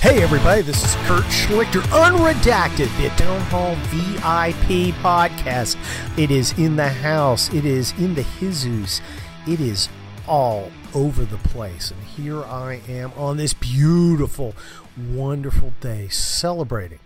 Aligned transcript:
Hey 0.00 0.22
everybody, 0.22 0.60
this 0.62 0.84
is 0.84 0.94
Kurt 1.06 1.24
Schlichter, 1.24 1.80
Unredacted, 1.88 2.94
the 2.98 3.08
Townhall 3.16 3.74
VIP 3.86 4.94
podcast. 4.96 5.76
It 6.18 6.30
is 6.30 6.56
in 6.58 6.76
the 6.76 6.88
house, 6.88 7.52
it 7.52 7.64
is 7.64 7.92
in 7.92 8.14
the 8.14 8.24
Jesus, 8.38 9.00
it 9.48 9.58
is 9.58 9.88
all 10.28 10.70
over 10.94 11.24
the 11.24 11.38
place. 11.38 11.90
And 11.90 12.02
here 12.02 12.44
I 12.44 12.80
am 12.88 13.10
on 13.16 13.38
this 13.38 13.54
beautiful, 13.54 14.54
wonderful 14.96 15.72
day 15.80 16.08
celebrating 16.08 17.00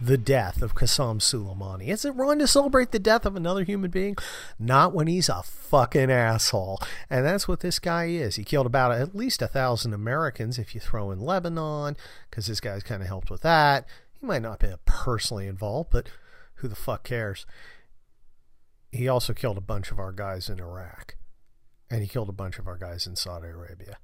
the 0.00 0.18
death 0.18 0.62
of 0.62 0.74
Qassem 0.74 1.18
Soleimani. 1.20 1.88
Is 1.88 2.04
it 2.04 2.14
wrong 2.14 2.38
to 2.38 2.46
celebrate 2.46 2.92
the 2.92 2.98
death 2.98 3.26
of 3.26 3.36
another 3.36 3.64
human 3.64 3.90
being? 3.90 4.16
Not 4.58 4.94
when 4.94 5.06
he's 5.06 5.28
a 5.28 5.42
fucking 5.42 6.10
asshole. 6.10 6.80
And 7.10 7.24
that's 7.24 7.48
what 7.48 7.60
this 7.60 7.78
guy 7.78 8.06
is. 8.06 8.36
He 8.36 8.44
killed 8.44 8.66
about 8.66 8.92
at 8.92 9.14
least 9.14 9.42
a 9.42 9.48
thousand 9.48 9.94
Americans 9.94 10.58
if 10.58 10.74
you 10.74 10.80
throw 10.80 11.10
in 11.10 11.20
Lebanon, 11.20 11.96
because 12.30 12.46
this 12.46 12.60
guy's 12.60 12.82
kind 12.82 13.02
of 13.02 13.08
helped 13.08 13.30
with 13.30 13.42
that. 13.42 13.86
He 14.20 14.26
might 14.26 14.42
not 14.42 14.60
be 14.60 14.68
personally 14.84 15.46
involved, 15.46 15.90
but 15.90 16.08
who 16.56 16.68
the 16.68 16.76
fuck 16.76 17.02
cares? 17.02 17.46
He 18.90 19.08
also 19.08 19.32
killed 19.32 19.58
a 19.58 19.62
bunch 19.62 19.90
of 19.90 19.98
our 19.98 20.12
guys 20.12 20.48
in 20.48 20.60
Iraq. 20.60 21.16
And 21.90 22.02
he 22.02 22.08
killed 22.08 22.28
a 22.28 22.32
bunch 22.32 22.58
of 22.58 22.68
our 22.68 22.76
guys 22.76 23.06
in 23.06 23.16
Saudi 23.16 23.48
Arabia. 23.48 23.96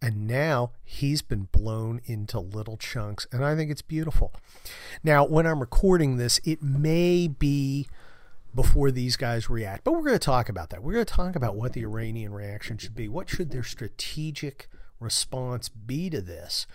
And 0.00 0.26
now 0.28 0.70
he's 0.84 1.22
been 1.22 1.48
blown 1.50 2.00
into 2.04 2.38
little 2.38 2.76
chunks. 2.76 3.26
And 3.32 3.44
I 3.44 3.56
think 3.56 3.70
it's 3.70 3.82
beautiful. 3.82 4.32
Now, 5.02 5.26
when 5.26 5.46
I'm 5.46 5.60
recording 5.60 6.16
this, 6.16 6.40
it 6.44 6.62
may 6.62 7.26
be 7.26 7.88
before 8.54 8.90
these 8.90 9.16
guys 9.16 9.50
react. 9.50 9.84
But 9.84 9.92
we're 9.92 10.02
going 10.02 10.12
to 10.12 10.18
talk 10.18 10.48
about 10.48 10.70
that. 10.70 10.82
We're 10.82 10.94
going 10.94 11.04
to 11.04 11.12
talk 11.12 11.36
about 11.36 11.56
what 11.56 11.72
the 11.72 11.82
Iranian 11.82 12.32
reaction 12.32 12.78
should 12.78 12.94
be. 12.94 13.08
What 13.08 13.28
should 13.28 13.50
their 13.50 13.64
strategic 13.64 14.68
response 15.00 15.68
be 15.68 16.10
to 16.10 16.20
this? 16.20 16.66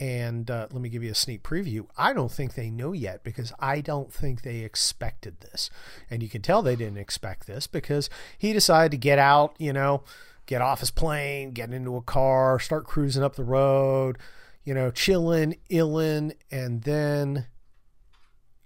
And 0.00 0.50
uh, 0.50 0.66
let 0.72 0.82
me 0.82 0.88
give 0.88 1.04
you 1.04 1.12
a 1.12 1.14
sneak 1.14 1.44
preview. 1.44 1.86
I 1.96 2.12
don't 2.12 2.32
think 2.32 2.54
they 2.54 2.70
know 2.70 2.92
yet 2.92 3.22
because 3.22 3.52
I 3.60 3.80
don't 3.80 4.12
think 4.12 4.42
they 4.42 4.58
expected 4.60 5.40
this. 5.40 5.70
And 6.10 6.24
you 6.24 6.28
can 6.28 6.42
tell 6.42 6.60
they 6.60 6.74
didn't 6.74 6.98
expect 6.98 7.46
this 7.46 7.68
because 7.68 8.10
he 8.36 8.52
decided 8.52 8.90
to 8.90 8.96
get 8.96 9.20
out, 9.20 9.54
you 9.58 9.72
know, 9.72 10.02
get 10.46 10.62
off 10.62 10.80
his 10.80 10.90
plane, 10.90 11.52
get 11.52 11.72
into 11.72 11.96
a 11.96 12.02
car, 12.02 12.58
start 12.58 12.86
cruising 12.86 13.22
up 13.22 13.36
the 13.36 13.44
road, 13.44 14.18
you 14.64 14.74
know, 14.74 14.90
chilling, 14.90 15.56
illin, 15.70 16.32
and 16.50 16.82
then, 16.82 17.46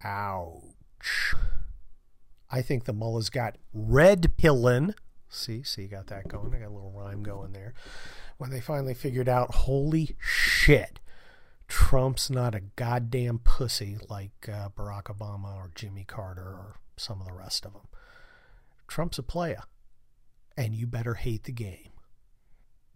ouch. 0.03 1.35
I 2.51 2.63
think 2.63 2.85
the 2.85 2.93
mullahs 2.93 3.31
got 3.31 3.57
red 3.73 4.33
pillin. 4.37 4.95
See, 5.29 5.63
see, 5.63 5.83
you 5.83 5.89
got 5.89 6.07
that 6.07 6.29
going. 6.29 6.55
I 6.55 6.59
got 6.59 6.69
a 6.69 6.75
little 6.75 6.93
rhyme 6.93 7.23
going 7.23 7.53
there. 7.53 7.75
When 8.39 8.51
they 8.51 8.61
finally 8.61 8.95
figured 8.95 9.29
out, 9.29 9.55
holy 9.55 10.17
shit, 10.21 11.01
Trump's 11.69 12.31
not 12.31 12.55
a 12.55 12.61
goddamn 12.61 13.41
pussy 13.41 13.97
like 14.09 14.49
uh, 14.49 14.69
Barack 14.69 15.05
Obama 15.05 15.57
or 15.57 15.73
Jimmy 15.75 16.05
Carter 16.05 16.43
or 16.43 16.77
some 16.97 17.21
of 17.21 17.27
the 17.27 17.33
rest 17.33 17.67
of 17.67 17.73
them. 17.73 17.89
Trump's 18.87 19.19
a 19.19 19.23
player 19.23 19.63
and 20.57 20.75
you 20.75 20.87
better 20.87 21.15
hate 21.15 21.45
the 21.45 21.53
game. 21.53 21.91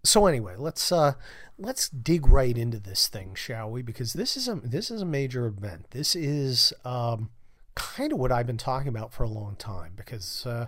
So 0.03 0.27
anyway, 0.27 0.55
let's 0.57 0.91
uh, 0.93 1.15
let's 1.59 1.89
dig 1.89 2.27
right 2.27 2.57
into 2.57 2.79
this 2.79 3.09
thing, 3.09 3.35
shall 3.35 3.71
we? 3.71 3.83
Because 3.83 4.15
this 4.15 4.37
is 4.37 4.49
a 4.49 4.55
this 4.55 4.91
is 4.91 5.03
a 5.03 5.07
major 5.07 5.47
event. 5.47 5.91
This 5.91 6.17
is 6.17 6.73
um, 6.85 7.31
kind 7.75 8.13
of 8.13 8.19
what 8.19 8.33
I've 8.33 8.47
been 8.47 8.57
talking 8.57 8.89
about 8.89 9.13
for 9.13 9.25
a 9.25 9.29
long 9.29 9.57
time. 9.57 9.93
Because 9.97 10.47
uh, 10.47 10.67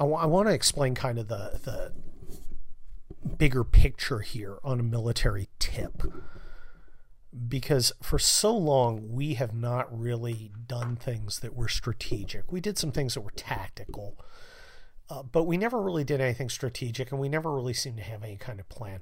I, 0.00 0.04
w- 0.04 0.18
I 0.18 0.26
want 0.26 0.48
to 0.48 0.54
explain 0.54 0.94
kind 0.94 1.18
of 1.18 1.28
the 1.28 1.60
the 1.62 1.92
bigger 3.36 3.62
picture 3.62 4.20
here 4.20 4.58
on 4.64 4.80
a 4.80 4.84
military 4.84 5.48
tip. 5.60 6.02
Because 7.46 7.92
for 8.02 8.18
so 8.18 8.56
long 8.56 9.12
we 9.12 9.34
have 9.34 9.54
not 9.54 9.86
really 9.96 10.50
done 10.66 10.96
things 10.96 11.40
that 11.40 11.54
were 11.54 11.68
strategic. 11.68 12.50
We 12.50 12.60
did 12.60 12.76
some 12.76 12.90
things 12.90 13.14
that 13.14 13.20
were 13.20 13.30
tactical 13.30 14.18
uh, 15.10 15.22
but 15.22 15.44
we 15.44 15.56
never 15.56 15.80
really 15.80 16.04
did 16.04 16.20
anything 16.20 16.48
strategic, 16.48 17.10
and 17.10 17.20
we 17.20 17.28
never 17.28 17.52
really 17.52 17.74
seemed 17.74 17.96
to 17.96 18.02
have 18.02 18.22
any 18.22 18.36
kind 18.36 18.60
of 18.60 18.68
plan. 18.68 19.00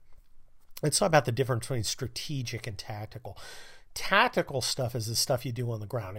It's 0.83 1.00
not 1.00 1.09
about 1.09 1.25
the 1.25 1.33
difference 1.33 1.67
between 1.67 1.84
strategic 1.84 2.67
and 2.67 2.77
tactical. 2.77 3.37
Tactical 3.94 4.61
stuff 4.61 4.95
is 4.95 5.06
the 5.06 5.16
stuff 5.16 5.47
you 5.47 5.53
do 5.53 5.71
on 5.71 5.81
the 5.81 5.87
ground. 5.87 6.19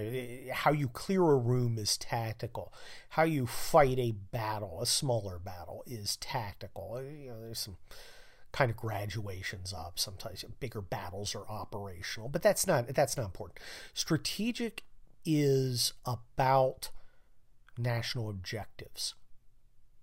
How 0.51 0.71
you 0.71 0.87
clear 0.87 1.21
a 1.21 1.37
room 1.37 1.77
is 1.77 1.95
tactical. 1.95 2.73
How 3.09 3.23
you 3.23 3.45
fight 3.45 3.99
a 3.99 4.11
battle, 4.11 4.81
a 4.81 4.87
smaller 4.87 5.37
battle, 5.37 5.83
is 5.85 6.17
tactical. 6.17 6.99
You 7.01 7.29
know, 7.29 7.41
there's 7.41 7.59
some 7.59 7.77
kind 8.51 8.71
of 8.71 8.77
graduations 8.77 9.73
up. 9.73 9.99
Sometimes 9.99 10.43
bigger 10.59 10.81
battles 10.81 11.35
are 11.35 11.47
operational, 11.47 12.29
but 12.29 12.41
that's 12.41 12.65
not 12.65 12.87
that's 12.95 13.15
not 13.15 13.25
important. 13.25 13.59
Strategic 13.93 14.83
is 15.23 15.93
about 16.03 16.89
national 17.77 18.27
objectives 18.27 19.13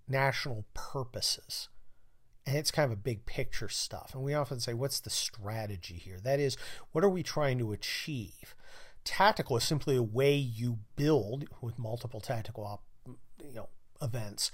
national 0.09 0.65
purposes. 0.75 1.69
And 2.47 2.57
it's 2.57 2.71
kind 2.71 2.85
of 2.85 2.93
a 2.93 3.01
big 3.01 3.25
picture 3.25 3.69
stuff. 3.69 4.11
And 4.15 4.23
we 4.23 4.35
often 4.35 4.61
say, 4.61 4.75
what's 4.75 5.01
the 5.01 5.11
strategy 5.11 5.95
here? 5.95 6.19
That 6.23 6.41
is, 6.41 6.57
what 6.93 7.03
are 7.03 7.09
we 7.09 7.23
trying 7.23 7.59
to 7.59 7.73
achieve? 7.73 8.55
Tactical 9.03 9.57
is 9.57 9.65
simply 9.65 9.97
a 9.97 10.03
way 10.03 10.35
you 10.35 10.79
build 10.97 11.47
with 11.61 11.79
multiple 11.79 12.21
tactical 12.21 12.83
you 13.07 13.55
know, 13.55 13.69
events 14.03 14.51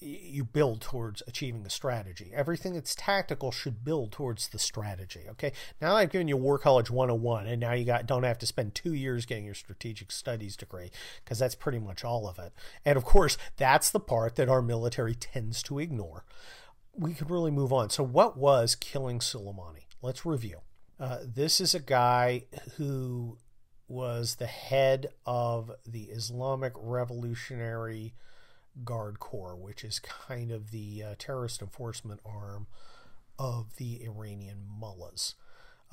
you 0.00 0.44
build 0.44 0.80
towards 0.80 1.22
achieving 1.26 1.64
a 1.66 1.70
strategy. 1.70 2.30
Everything 2.34 2.74
that's 2.74 2.94
tactical 2.94 3.50
should 3.50 3.84
build 3.84 4.12
towards 4.12 4.48
the 4.48 4.58
strategy. 4.58 5.22
Okay. 5.30 5.52
Now 5.80 5.96
I've 5.96 6.10
given 6.10 6.28
you 6.28 6.36
War 6.36 6.58
College 6.58 6.90
101, 6.90 7.46
and 7.46 7.60
now 7.60 7.72
you 7.72 7.84
got 7.84 8.06
don't 8.06 8.22
have 8.22 8.38
to 8.38 8.46
spend 8.46 8.74
two 8.74 8.94
years 8.94 9.26
getting 9.26 9.44
your 9.44 9.54
strategic 9.54 10.12
studies 10.12 10.56
degree 10.56 10.90
because 11.24 11.38
that's 11.38 11.54
pretty 11.54 11.78
much 11.78 12.04
all 12.04 12.28
of 12.28 12.38
it. 12.38 12.52
And 12.84 12.96
of 12.96 13.04
course, 13.04 13.36
that's 13.56 13.90
the 13.90 14.00
part 14.00 14.36
that 14.36 14.48
our 14.48 14.62
military 14.62 15.14
tends 15.14 15.62
to 15.64 15.78
ignore. 15.78 16.24
We 16.94 17.12
could 17.12 17.30
really 17.30 17.50
move 17.50 17.72
on. 17.72 17.90
So, 17.90 18.02
what 18.02 18.36
was 18.38 18.74
killing 18.74 19.18
Soleimani? 19.18 19.86
Let's 20.00 20.24
review. 20.24 20.60
Uh, 20.98 21.18
this 21.22 21.60
is 21.60 21.74
a 21.74 21.80
guy 21.80 22.44
who 22.76 23.36
was 23.88 24.36
the 24.36 24.46
head 24.46 25.08
of 25.26 25.70
the 25.86 26.04
Islamic 26.04 26.72
Revolutionary 26.76 28.14
Guard 28.84 29.20
Corps, 29.20 29.56
which 29.56 29.84
is 29.84 29.98
kind 29.98 30.50
of 30.50 30.70
the 30.70 31.02
uh, 31.02 31.14
terrorist 31.18 31.62
enforcement 31.62 32.20
arm 32.24 32.66
of 33.38 33.76
the 33.76 34.02
Iranian 34.04 34.64
mullahs. 34.68 35.34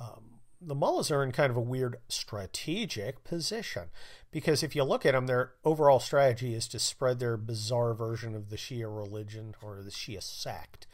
Um, 0.00 0.40
the 0.60 0.74
mullahs 0.74 1.10
are 1.10 1.22
in 1.22 1.32
kind 1.32 1.50
of 1.50 1.56
a 1.56 1.60
weird 1.60 1.96
strategic 2.08 3.22
position 3.22 3.84
because 4.30 4.62
if 4.62 4.74
you 4.74 4.82
look 4.84 5.04
at 5.04 5.12
them, 5.12 5.26
their 5.26 5.52
overall 5.64 6.00
strategy 6.00 6.54
is 6.54 6.66
to 6.68 6.78
spread 6.78 7.18
their 7.18 7.36
bizarre 7.36 7.92
version 7.92 8.34
of 8.34 8.48
the 8.48 8.56
Shia 8.56 8.86
religion 8.86 9.54
or 9.62 9.82
the 9.82 9.90
Shia 9.90 10.22
sect. 10.22 10.86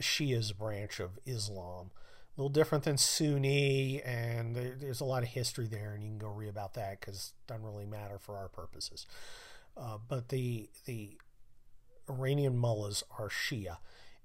Shia 0.00 0.36
is 0.36 0.50
a 0.50 0.54
branch 0.54 1.00
of 1.00 1.18
Islam. 1.26 1.90
A 2.36 2.40
little 2.40 2.50
different 2.50 2.84
than 2.84 2.98
Sunni, 2.98 4.02
and 4.02 4.54
there, 4.54 4.74
there's 4.78 5.00
a 5.00 5.06
lot 5.06 5.22
of 5.22 5.30
history 5.30 5.66
there, 5.66 5.94
and 5.94 6.02
you 6.02 6.10
can 6.10 6.18
go 6.18 6.28
read 6.28 6.50
about 6.50 6.74
that 6.74 7.00
because 7.00 7.32
it 7.34 7.48
doesn't 7.48 7.64
really 7.64 7.86
matter 7.86 8.18
for 8.18 8.36
our 8.36 8.48
purposes. 8.48 9.06
Uh, 9.76 9.98
but 10.08 10.28
the 10.28 10.70
the 10.86 11.18
Iranian 12.08 12.56
mullahs 12.56 13.04
are 13.18 13.28
Shia, 13.28 13.78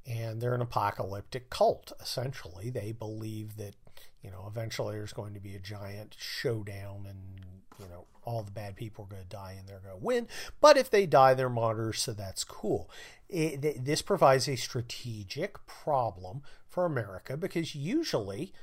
and 0.06 0.42
they're 0.42 0.56
an 0.56 0.62
apocalyptic 0.62 1.50
cult. 1.50 1.92
Essentially, 2.02 2.70
they 2.70 2.92
believe 2.92 3.58
that 3.58 3.76
you 4.22 4.32
know 4.32 4.46
eventually 4.48 4.96
there's 4.96 5.14
going 5.14 5.34
to 5.34 5.40
be 5.40 5.56
a 5.56 5.60
giant 5.60 6.16
showdown, 6.18 7.06
and 7.10 7.46
you 7.80 7.90
know 7.90 8.06
all 8.24 8.44
the 8.44 8.52
bad 8.52 8.76
people 8.76 9.06
are 9.06 9.16
going 9.16 9.24
to 9.24 9.28
die, 9.28 9.56
and 9.58 9.68
they're 9.68 9.80
going 9.80 10.00
to 10.00 10.06
win. 10.06 10.28
But 10.60 10.78
if 10.78 10.90
they 10.90 11.06
die, 11.06 11.34
they're 11.34 11.50
martyrs, 11.50 12.02
so 12.02 12.14
that's 12.14 12.44
cool. 12.44 12.90
It, 13.28 13.84
this 13.84 14.02
provides 14.02 14.48
a 14.48 14.56
strategic 14.56 15.66
problem 15.66 16.44
for 16.68 16.86
America 16.86 17.36
because 17.36 17.76
usually 17.76 18.54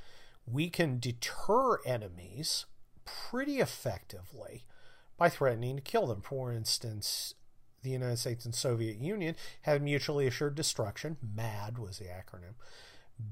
we 0.46 0.70
can 0.70 0.98
deter 0.98 1.82
enemies 1.84 2.66
pretty 3.04 3.58
effectively 3.58 4.64
by 5.18 5.28
threatening 5.28 5.76
to 5.76 5.82
kill 5.82 6.06
them. 6.06 6.22
For 6.22 6.52
instance, 6.52 7.34
the 7.82 7.90
United 7.90 8.18
States 8.18 8.44
and 8.44 8.54
Soviet 8.54 8.98
Union 8.98 9.36
had 9.62 9.82
mutually 9.82 10.26
assured 10.26 10.54
destruction. 10.54 11.16
MAD 11.34 11.78
was 11.78 11.98
the 11.98 12.06
acronym. 12.06 12.54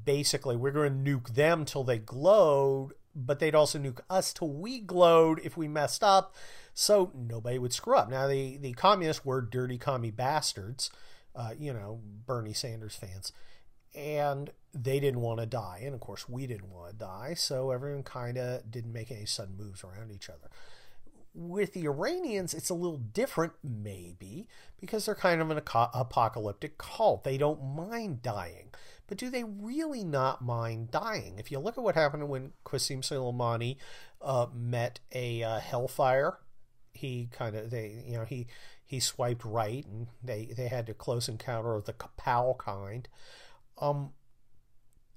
Basically, 0.05 0.57
we're 0.57 0.73
going 0.73 1.05
to 1.05 1.11
nuke 1.11 1.35
them 1.35 1.65
till 1.65 1.85
they 1.85 1.99
glowed, 1.99 2.93
but 3.15 3.39
they'd 3.39 3.55
also 3.55 3.79
nuke 3.79 4.01
us 4.11 4.33
till 4.33 4.51
we 4.51 4.81
glowed 4.81 5.41
if 5.45 5.57
we 5.57 5.69
messed 5.69 6.03
up, 6.03 6.35
so 6.75 7.13
nobody 7.15 7.59
would 7.59 7.73
screw 7.73 7.97
up. 7.97 8.11
Now, 8.11 8.27
the, 8.27 8.57
the 8.57 8.73
communists 8.73 9.25
were 9.25 9.41
dirty 9.41 9.79
commie 9.79 10.11
bastards, 10.11 10.91
uh, 11.37 11.51
you 11.57 11.73
know, 11.73 12.01
Bernie 12.27 12.53
Sanders 12.53 12.97
fans, 12.97 13.33
and 13.95 14.51
they 14.75 14.99
didn't 14.99 15.21
want 15.21 15.39
to 15.39 15.47
die. 15.47 15.83
And 15.85 15.95
of 15.95 16.01
course, 16.01 16.29
we 16.29 16.47
didn't 16.47 16.71
want 16.71 16.91
to 16.91 16.97
die, 16.97 17.35
so 17.35 17.71
everyone 17.71 18.03
kind 18.03 18.39
of 18.39 18.71
didn't 18.71 18.93
make 18.93 19.11
any 19.13 19.25
sudden 19.25 19.57
moves 19.57 19.85
around 19.85 20.11
each 20.11 20.29
other. 20.29 20.51
With 21.39 21.75
the 21.75 21.85
Iranians, 21.85 22.55
it's 22.55 22.71
a 22.71 22.75
little 22.75 22.97
different, 22.97 23.53
maybe, 23.63 24.49
because 24.81 25.05
they're 25.05 25.15
kind 25.15 25.43
of 25.43 25.51
an 25.51 25.59
apocalyptic 25.59 26.79
cult. 26.79 27.25
They 27.25 27.37
don't 27.37 27.77
mind 27.77 28.23
dying 28.23 28.71
but 29.07 29.19
do 29.19 29.31
they 29.31 29.45
really 29.45 30.05
not 30.05 30.43
mind 30.43 30.91
dying? 30.91 31.37
If 31.39 31.51
you 31.51 31.59
look 31.59 31.79
at 31.79 31.85
what 31.85 31.95
happened 31.95 32.29
when 32.29 32.53
Qassem 32.65 33.03
Soleimani 33.03 33.77
uh, 34.21 34.47
met 34.53 35.01
a 35.13 35.43
uh, 35.43 35.61
Hellfire, 35.61 36.39
he 36.93 37.29
kind 37.31 37.55
of 37.55 37.71
they 37.71 38.03
you 38.07 38.15
know 38.15 38.25
he 38.25 38.47
he 38.85 39.01
swiped 39.01 39.45
right, 39.45 39.87
and 39.87 40.09
they 40.23 40.47
they 40.57 40.69
had 40.69 40.89
a 40.89 40.95
close 40.95 41.29
encounter 41.29 41.75
of 41.75 41.85
the 41.85 41.93
Kapow 41.93 42.59
kind. 42.59 43.09
Um, 43.79 44.11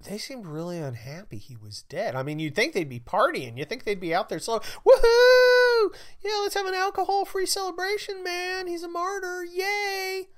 they 0.07 0.18
seemed 0.18 0.45
really 0.45 0.77
unhappy 0.77 1.38
he 1.38 1.56
was 1.56 1.83
dead. 1.83 2.15
I 2.15 2.24
mean, 2.24 2.39
you'd 2.39 2.56
think 2.56 2.74
they'd 2.74 2.88
be 2.88 3.00
partying. 3.00 3.57
You'd 3.57 3.69
think 3.69 3.83
they'd 3.83 4.00
be 4.00 4.13
out 4.13 4.30
there 4.30 4.39
so 4.39 4.60
woohoo! 4.60 5.58
Yeah, 6.23 6.39
let's 6.41 6.55
have 6.55 6.65
an 6.65 6.73
alcohol-free 6.73 7.45
celebration, 7.45 8.23
man. 8.23 8.67
He's 8.67 8.83
a 8.83 8.87
martyr. 8.87 9.43
Yay! 9.43 10.29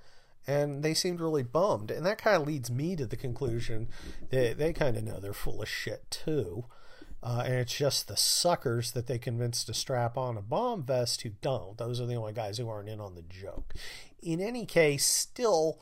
And 0.48 0.84
they 0.84 0.94
seemed 0.94 1.22
really 1.22 1.44
bummed. 1.44 1.92
And 1.92 2.06
that 2.06 2.18
kind 2.18 2.42
of 2.42 2.48
leads 2.48 2.72
me 2.72 2.96
to 2.96 3.06
the 3.06 3.18
conclusion 3.18 3.90
that 4.30 4.58
they 4.58 4.74
kind 4.74 4.98
of 4.98 5.04
know 5.04 5.20
they're 5.20 5.34
full 5.34 5.62
of 5.62 5.70
shit, 5.70 6.10
too. 6.10 6.66
Uh, 7.24 7.44
and 7.46 7.56
it's 7.56 7.76
just 7.76 8.08
the 8.08 8.18
suckers 8.18 8.94
that 8.94 9.06
they 9.06 9.20
convinced 9.20 9.68
to 9.68 9.74
strap 9.74 10.18
on 10.18 10.38
a 10.38 10.42
bomb 10.42 10.84
vest 10.84 11.22
who 11.22 11.30
don't. 11.42 11.78
Those 11.78 12.02
are 12.02 12.08
the 12.08 12.16
only 12.16 12.34
guys 12.34 12.58
who 12.58 12.68
aren't 12.68 12.90
in 12.90 13.00
on 13.00 13.14
the 13.14 13.22
joke. 13.22 13.76
In 14.24 14.42
any 14.42 14.66
case, 14.66 15.06
still 15.06 15.80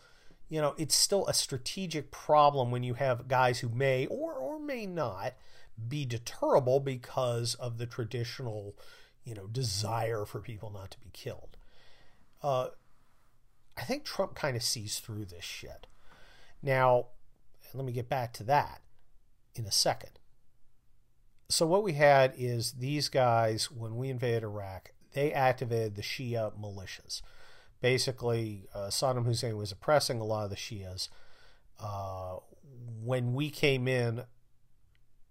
you 0.49 0.59
know, 0.59 0.73
it's 0.77 0.95
still 0.95 1.27
a 1.27 1.33
strategic 1.33 2.11
problem 2.11 2.71
when 2.71 2.83
you 2.83 2.95
have 2.95 3.27
guys 3.27 3.59
who 3.59 3.69
may 3.69 4.07
or, 4.07 4.33
or 4.33 4.59
may 4.59 4.85
not 4.87 5.35
be 5.87 6.05
deterrable 6.05 6.83
because 6.83 7.53
of 7.55 7.77
the 7.77 7.85
traditional, 7.85 8.75
you 9.23 9.33
know, 9.33 9.47
desire 9.47 10.25
for 10.25 10.39
people 10.39 10.71
not 10.71 10.91
to 10.91 10.99
be 10.99 11.09
killed. 11.13 11.57
Uh, 12.41 12.69
I 13.77 13.83
think 13.83 14.03
Trump 14.03 14.35
kind 14.35 14.55
of 14.55 14.63
sees 14.63 14.99
through 14.99 15.25
this 15.25 15.43
shit. 15.43 15.87
Now, 16.61 17.07
let 17.73 17.85
me 17.85 17.91
get 17.91 18.09
back 18.09 18.33
to 18.33 18.43
that 18.45 18.81
in 19.55 19.65
a 19.65 19.71
second. 19.71 20.19
So, 21.49 21.65
what 21.65 21.83
we 21.83 21.93
had 21.93 22.33
is 22.37 22.73
these 22.73 23.09
guys, 23.09 23.71
when 23.71 23.95
we 23.95 24.09
invaded 24.09 24.43
Iraq, 24.43 24.91
they 25.13 25.33
activated 25.33 25.95
the 25.95 26.01
Shia 26.01 26.51
militias 26.59 27.21
basically 27.81 28.67
uh, 28.73 28.87
Saddam 28.87 29.25
Hussein 29.25 29.57
was 29.57 29.71
oppressing 29.71 30.19
a 30.19 30.23
lot 30.23 30.43
of 30.43 30.49
the 30.49 30.55
Shias. 30.55 31.09
Uh, 31.79 32.37
when 33.03 33.33
we 33.33 33.49
came 33.49 33.87
in, 33.87 34.23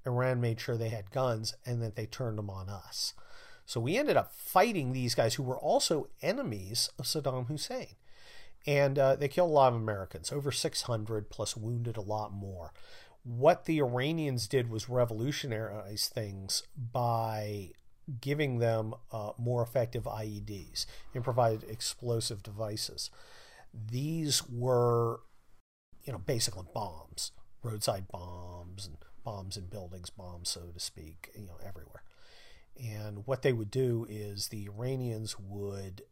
Iran 0.06 0.40
made 0.40 0.61
sure 0.61 0.76
they 0.76 0.88
had 0.88 1.11
guns 1.11 1.55
and 1.67 1.82
that 1.82 1.96
they 1.96 2.06
turned 2.06 2.38
them 2.38 2.49
on 2.49 2.69
us. 2.69 3.14
So 3.69 3.81
we 3.81 3.99
ended 3.99 4.17
up 4.17 4.32
fighting 4.32 4.93
these 4.93 5.15
guys 5.15 5.35
who 5.35 5.43
were 5.43 5.59
also 5.59 6.09
enemies 6.23 6.88
of 6.99 7.05
Saddam 7.05 7.49
Hussein. 7.49 7.97
And 8.67 8.99
uh, 8.99 9.15
they 9.17 9.29
killed 9.29 9.50
a 9.50 9.53
lot 9.53 9.75
of 9.75 9.79
Americans, 9.79 10.32
over 10.32 10.50
600, 10.50 11.29
plus 11.29 11.55
wounded 11.55 11.99
a 11.99 12.00
lot 12.00 12.32
more. 12.32 12.73
What 13.25 13.67
the 13.67 13.79
Iranians 13.79 14.49
did 14.49 14.70
was 14.70 14.88
revolutionize 14.88 16.09
things 16.09 16.62
by 16.75 17.73
giving 18.23 18.59
them 18.59 18.94
uh, 19.12 19.32
more 19.37 19.62
effective 19.62 20.05
IEDs, 20.05 20.87
improvised 21.14 21.64
explosive 21.69 22.43
devices. 22.43 23.11
These 23.75 24.49
were, 24.49 25.21
you 26.05 26.14
know, 26.14 26.19
basically 26.21 26.64
bombs, 26.73 27.32
roadside 27.62 28.09
bombs 28.09 28.87
and 28.87 28.97
bombs 29.25 29.59
in 29.59 29.67
buildings, 29.67 30.09
bombs, 30.09 30.49
so 30.49 30.71
to 30.73 30.81
speak, 30.81 31.29
you 31.38 31.44
know, 31.44 31.59
everywhere. 31.62 31.88
And 32.78 33.26
what 33.26 33.42
they 33.42 33.52
would 33.52 33.70
do 33.70 34.06
is 34.08 34.48
the 34.48 34.66
Iranians 34.66 35.36
would 35.38 36.02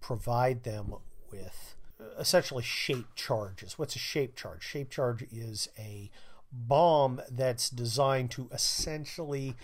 provide 0.00 0.62
them 0.62 0.94
with 1.30 1.74
uh, 2.00 2.18
essentially 2.18 2.62
shape 2.62 3.14
charges. 3.14 3.78
What's 3.78 3.96
a 3.96 4.00
shape 4.00 4.36
charge? 4.36 4.62
Shape 4.62 4.90
charge 4.90 5.24
is 5.32 5.68
a 5.78 6.10
bomb 6.52 7.20
that's 7.30 7.70
designed 7.70 8.30
to 8.32 8.48
essentially 8.52 9.54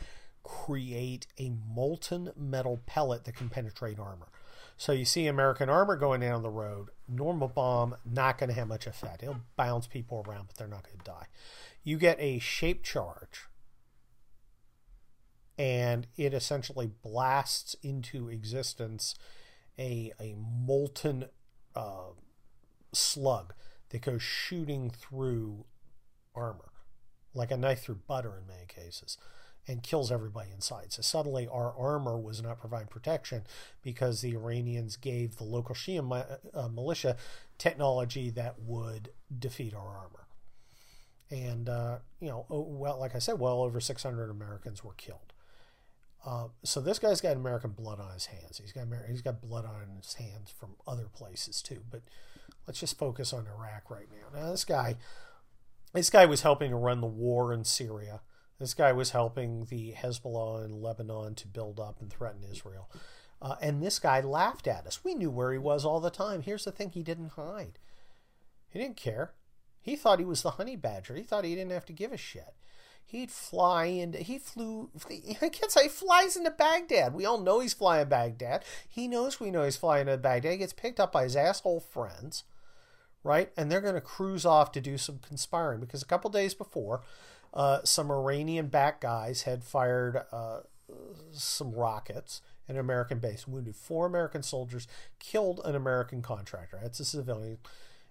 create 0.43 1.26
a 1.38 1.52
molten 1.75 2.32
metal 2.37 2.81
pellet 2.87 3.25
that 3.25 3.37
can 3.37 3.49
penetrate 3.49 3.99
armor. 3.99 4.29
So 4.76 4.93
you 4.93 5.05
see 5.05 5.26
American 5.26 5.69
armor 5.69 5.96
going 5.96 6.23
down 6.23 6.43
the 6.43 6.50
road, 6.50 6.88
normal 7.08 7.49
bomb, 7.49 7.94
not 8.05 8.38
going 8.38 8.49
to 8.49 8.56
have 8.56 8.67
much 8.67 8.87
effect. 8.87 9.23
It'll 9.23 9.37
bounce 9.56 9.87
people 9.87 10.25
around, 10.26 10.49
but 10.49 10.56
they're 10.56 10.67
not 10.67 10.82
going 10.82 10.99
to 10.99 11.05
die. 11.05 11.26
You 11.84 11.99
get 11.99 12.19
a 12.19 12.38
shape 12.40 12.82
charge, 12.82 13.46
and 15.59 16.07
it 16.17 16.35
essentially 16.35 16.91
blasts 17.03 17.77
into 17.83 18.29
existence 18.29 19.15
a, 19.79 20.13
a 20.21 20.35
molten 20.37 21.27
uh, 21.75 22.11
slug 22.93 23.55
that 23.91 24.03
goes 24.03 24.23
shooting 24.23 24.91
through 24.91 25.65
armor, 26.35 26.73
like 27.35 27.51
a 27.51 27.57
knife 27.57 27.83
through 27.83 28.01
butter 28.07 28.39
in 28.39 28.47
many 28.47 28.67
cases 28.67 29.19
and 29.69 29.83
kills 29.83 30.11
everybody 30.11 30.51
inside. 30.53 30.93
So 30.93 31.03
suddenly 31.03 31.47
our 31.47 31.73
armor 31.79 32.19
was 32.19 32.43
not 32.43 32.59
providing 32.59 32.89
protection 32.89 33.45
because 33.83 34.21
the 34.21 34.35
Iranians 34.35 34.97
gave 34.97 35.37
the 35.37 35.45
local 35.45 35.75
Shia 35.75 36.39
uh, 36.53 36.69
militia 36.69 37.17
technology 37.59 38.31
that 38.31 38.59
would 38.59 39.11
defeat 39.37 39.75
our 39.75 39.97
armor. 39.97 40.27
And, 41.31 41.69
uh, 41.69 41.99
you 42.21 42.29
know, 42.29 42.47
oh, 42.51 42.63
well, 42.63 42.99
like 42.99 43.15
I 43.15 43.19
said, 43.19 43.39
well 43.39 43.63
over 43.63 43.81
600 43.81 44.31
Americans 44.31 44.83
were 44.85 44.95
killed. 44.95 45.31
Uh, 46.25 46.49
so 46.63 46.81
this 46.81 46.99
guy's 46.99 47.21
got 47.21 47.37
American 47.37 47.71
blood 47.71 47.99
on 47.99 48.13
his 48.13 48.27
hands. 48.27 48.59
He's 48.59 48.73
got 48.73 48.83
Amer- 48.83 49.07
he's 49.09 49.23
got 49.23 49.41
blood 49.41 49.65
on 49.65 49.97
his 49.97 50.15
hands 50.15 50.55
from 50.57 50.77
other 50.87 51.09
places 51.13 51.63
too. 51.63 51.83
But 51.91 52.03
let's 52.67 52.81
just 52.81 52.99
focus 52.99 53.33
on 53.33 53.47
Iraq 53.47 53.91
right 53.91 54.07
now. 54.11 54.41
Now 54.41 54.51
this 54.51 54.65
guy, 54.65 54.97
this 55.93 56.11
guy 56.11 56.27
was 56.27 56.43
helping 56.43 56.71
to 56.71 56.77
run 56.77 57.01
the 57.01 57.07
war 57.07 57.53
in 57.53 57.65
Syria 57.65 58.21
this 58.63 58.75
guy 58.75 58.93
was 58.93 59.11
helping 59.11 59.65
the 59.65 59.93
Hezbollah 59.93 60.65
in 60.65 60.81
Lebanon 60.81 61.35
to 61.35 61.49
build 61.49 61.81
up 61.81 62.01
and 62.01 62.09
threaten 62.09 62.45
Israel. 62.49 62.89
Uh, 63.41 63.57
and 63.61 63.83
this 63.83 63.99
guy 63.99 64.21
laughed 64.21 64.69
at 64.69 64.87
us. 64.87 65.03
We 65.03 65.17
knew 65.17 65.31
where 65.31 65.51
he 65.51 65.59
was 65.59 65.85
all 65.85 65.99
the 65.99 66.11
time. 66.11 66.43
Here's 66.43 66.65
the 66.65 66.71
thing 66.71 66.91
he 66.91 67.03
didn't 67.03 67.31
hide. 67.31 67.81
He 68.69 68.79
didn't 68.79 68.97
care. 68.97 69.33
He 69.81 69.97
thought 69.97 70.21
he 70.21 70.25
was 70.25 70.43
the 70.43 70.53
honey 70.53 70.77
badger. 70.77 71.17
He 71.17 71.25
thought 71.25 71.45
he 71.45 71.57
didn't 71.57 71.73
have 71.73 71.87
to 71.87 71.93
give 71.93 72.13
a 72.13 72.17
shit. 72.17 72.55
He'd 73.05 73.31
fly 73.31 73.87
and 73.87 74.15
he 74.15 74.39
flew. 74.39 74.91
I 75.43 75.49
can't 75.49 75.71
say 75.71 75.85
he 75.85 75.89
flies 75.89 76.37
into 76.37 76.51
Baghdad. 76.51 77.13
We 77.15 77.27
all 77.27 77.39
know 77.39 77.61
he's 77.61 77.75
flying 77.75 78.09
Baghdad. 78.09 78.65
He 78.89 79.07
knows 79.07 79.39
we 79.39 79.51
know 79.51 79.65
he's 79.65 79.77
flying 79.77 80.09
into 80.09 80.17
Baghdad. 80.17 80.53
He 80.53 80.59
gets 80.59 80.73
picked 80.73 80.99
up 80.99 81.13
by 81.13 81.25
his 81.25 81.37
asshole 81.37 81.81
friends, 81.81 82.45
right? 83.23 83.51
And 83.57 83.71
they're 83.71 83.83
going 83.83 83.95
to 83.95 84.01
cruise 84.01 84.47
off 84.47 84.73
to 84.73 84.81
do 84.81 84.97
some 84.97 85.19
conspiring 85.19 85.81
because 85.81 86.03
a 86.03 86.07
couple 86.07 86.31
days 86.31 86.55
before, 86.55 87.03
uh, 87.53 87.81
some 87.85 88.11
Iranian 88.11 88.69
back 88.69 89.01
guys 89.01 89.43
had 89.43 89.63
fired 89.63 90.25
uh, 90.32 90.61
some 91.32 91.73
rockets 91.73 92.41
at 92.69 92.77
an 92.77 92.81
American 92.81 93.19
base, 93.19 93.47
wounded 93.47 93.77
four 93.77 94.06
American 94.06 94.43
soldiers, 94.43 94.87
killed 95.19 95.61
an 95.65 95.75
American 95.75 96.23
contractor. 96.23 96.79
That's 96.82 97.01
a 97.01 97.05
civilian. 97.05 97.59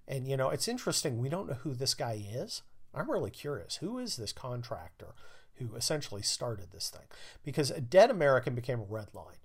And, 0.07 0.27
you 0.27 0.37
know, 0.37 0.49
it's 0.49 0.67
interesting. 0.67 1.19
We 1.19 1.29
don't 1.29 1.47
know 1.47 1.55
who 1.55 1.73
this 1.73 1.93
guy 1.93 2.23
is. 2.31 2.61
I'm 2.93 3.09
really 3.09 3.31
curious. 3.31 3.77
Who 3.77 3.97
is 3.97 4.17
this 4.17 4.33
contractor 4.33 5.13
who 5.55 5.75
essentially 5.75 6.21
started 6.21 6.71
this 6.71 6.89
thing? 6.89 7.07
Because 7.43 7.71
a 7.71 7.81
dead 7.81 8.09
American 8.09 8.55
became 8.55 8.79
a 8.79 8.83
red 8.83 9.07
line. 9.13 9.37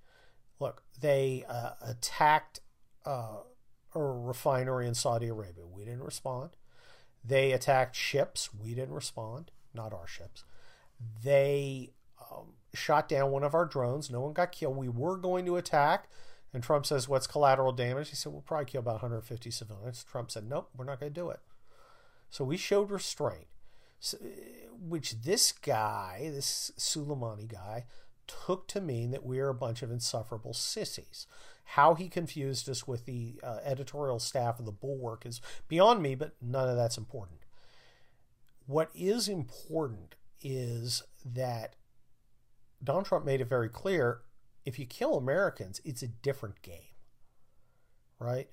Look, 0.59 0.83
they 1.01 1.45
uh, 1.49 1.73
attacked 1.83 2.61
uh, 3.05 3.41
a 3.95 4.01
refinery 4.01 4.87
in 4.87 4.95
Saudi 4.95 5.29
Arabia. 5.29 5.65
We 5.67 5.85
didn't 5.85 6.05
respond. 6.05 6.51
They 7.25 7.53
attacked 7.53 7.95
ships. 7.97 8.51
We 8.55 8.75
didn't 8.75 8.95
respond 8.95 9.51
not 9.77 9.93
our 9.93 10.09
ships. 10.09 10.43
They 11.23 11.91
um, 12.19 12.55
shot 12.75 13.09
down 13.09 13.31
one 13.31 13.45
of 13.45 13.55
our 13.55 13.67
drones. 13.67 14.11
No 14.11 14.23
one 14.23 14.33
got 14.33 14.51
killed. 14.51 14.77
We 14.77 14.89
were 14.89 15.17
going 15.17 15.45
to 15.47 15.57
attack. 15.57 16.09
And 16.53 16.63
Trump 16.63 16.87
says, 16.87 17.09
What's 17.09 17.27
collateral 17.27 17.73
damage? 17.73 18.09
He 18.09 18.17
said, 18.17 18.33
We'll 18.33 18.41
probably 18.41 18.67
kill 18.67 18.81
about 18.81 18.95
150 18.95 19.51
civilians. 19.51 20.05
Trump 20.11 20.31
said, 20.31 20.49
Nope, 20.49 20.71
we're 20.77 20.87
not 20.87 20.99
going 20.99 21.13
to 21.13 21.21
do 21.21 21.31
it. 21.31 21.41
So 22.31 22.45
we 22.45 22.57
showed 22.57 22.91
restraint, 22.91 23.47
so, 23.99 24.19
which 24.79 25.23
this 25.23 25.53
guy, 25.53 26.31
this 26.33 26.71
Soleimani 26.79 27.49
guy, 27.49 27.87
took 28.27 28.67
to 28.69 28.81
mean 28.81 29.11
that 29.13 29.25
we 29.25 29.39
are 29.39 29.49
a 29.49 29.55
bunch 29.55 29.83
of 29.83 29.91
insufferable 29.91 30.53
sissies. 30.53 31.27
How 31.71 31.95
he 31.95 32.09
confused 32.09 32.69
us 32.69 32.87
with 32.87 33.07
the 33.07 33.41
uh, 33.43 33.59
editorial 33.65 34.19
staff 34.19 34.59
of 34.59 34.67
the 34.67 34.73
Bulwark 34.73 35.27
is 35.27 35.41
beyond 35.69 36.03
me, 36.03 36.15
but 36.15 36.35
none 36.41 36.69
of 36.69 36.77
that's 36.77 36.99
important. 36.99 37.41
What 38.67 38.91
is 38.95 39.29
important 39.29 40.15
is 40.41 41.03
that 41.25 41.77
Donald 42.83 43.07
Trump 43.07 43.25
made 43.25 43.41
it 43.41 43.49
very 43.49 43.69
clear 43.69 44.21
if 44.65 44.79
you 44.79 44.87
kill 44.87 45.17
Americans, 45.17 45.81
it's 45.85 46.03
a 46.03 46.09
different 46.09 46.61
game. 46.63 46.95
Right? 48.19 48.49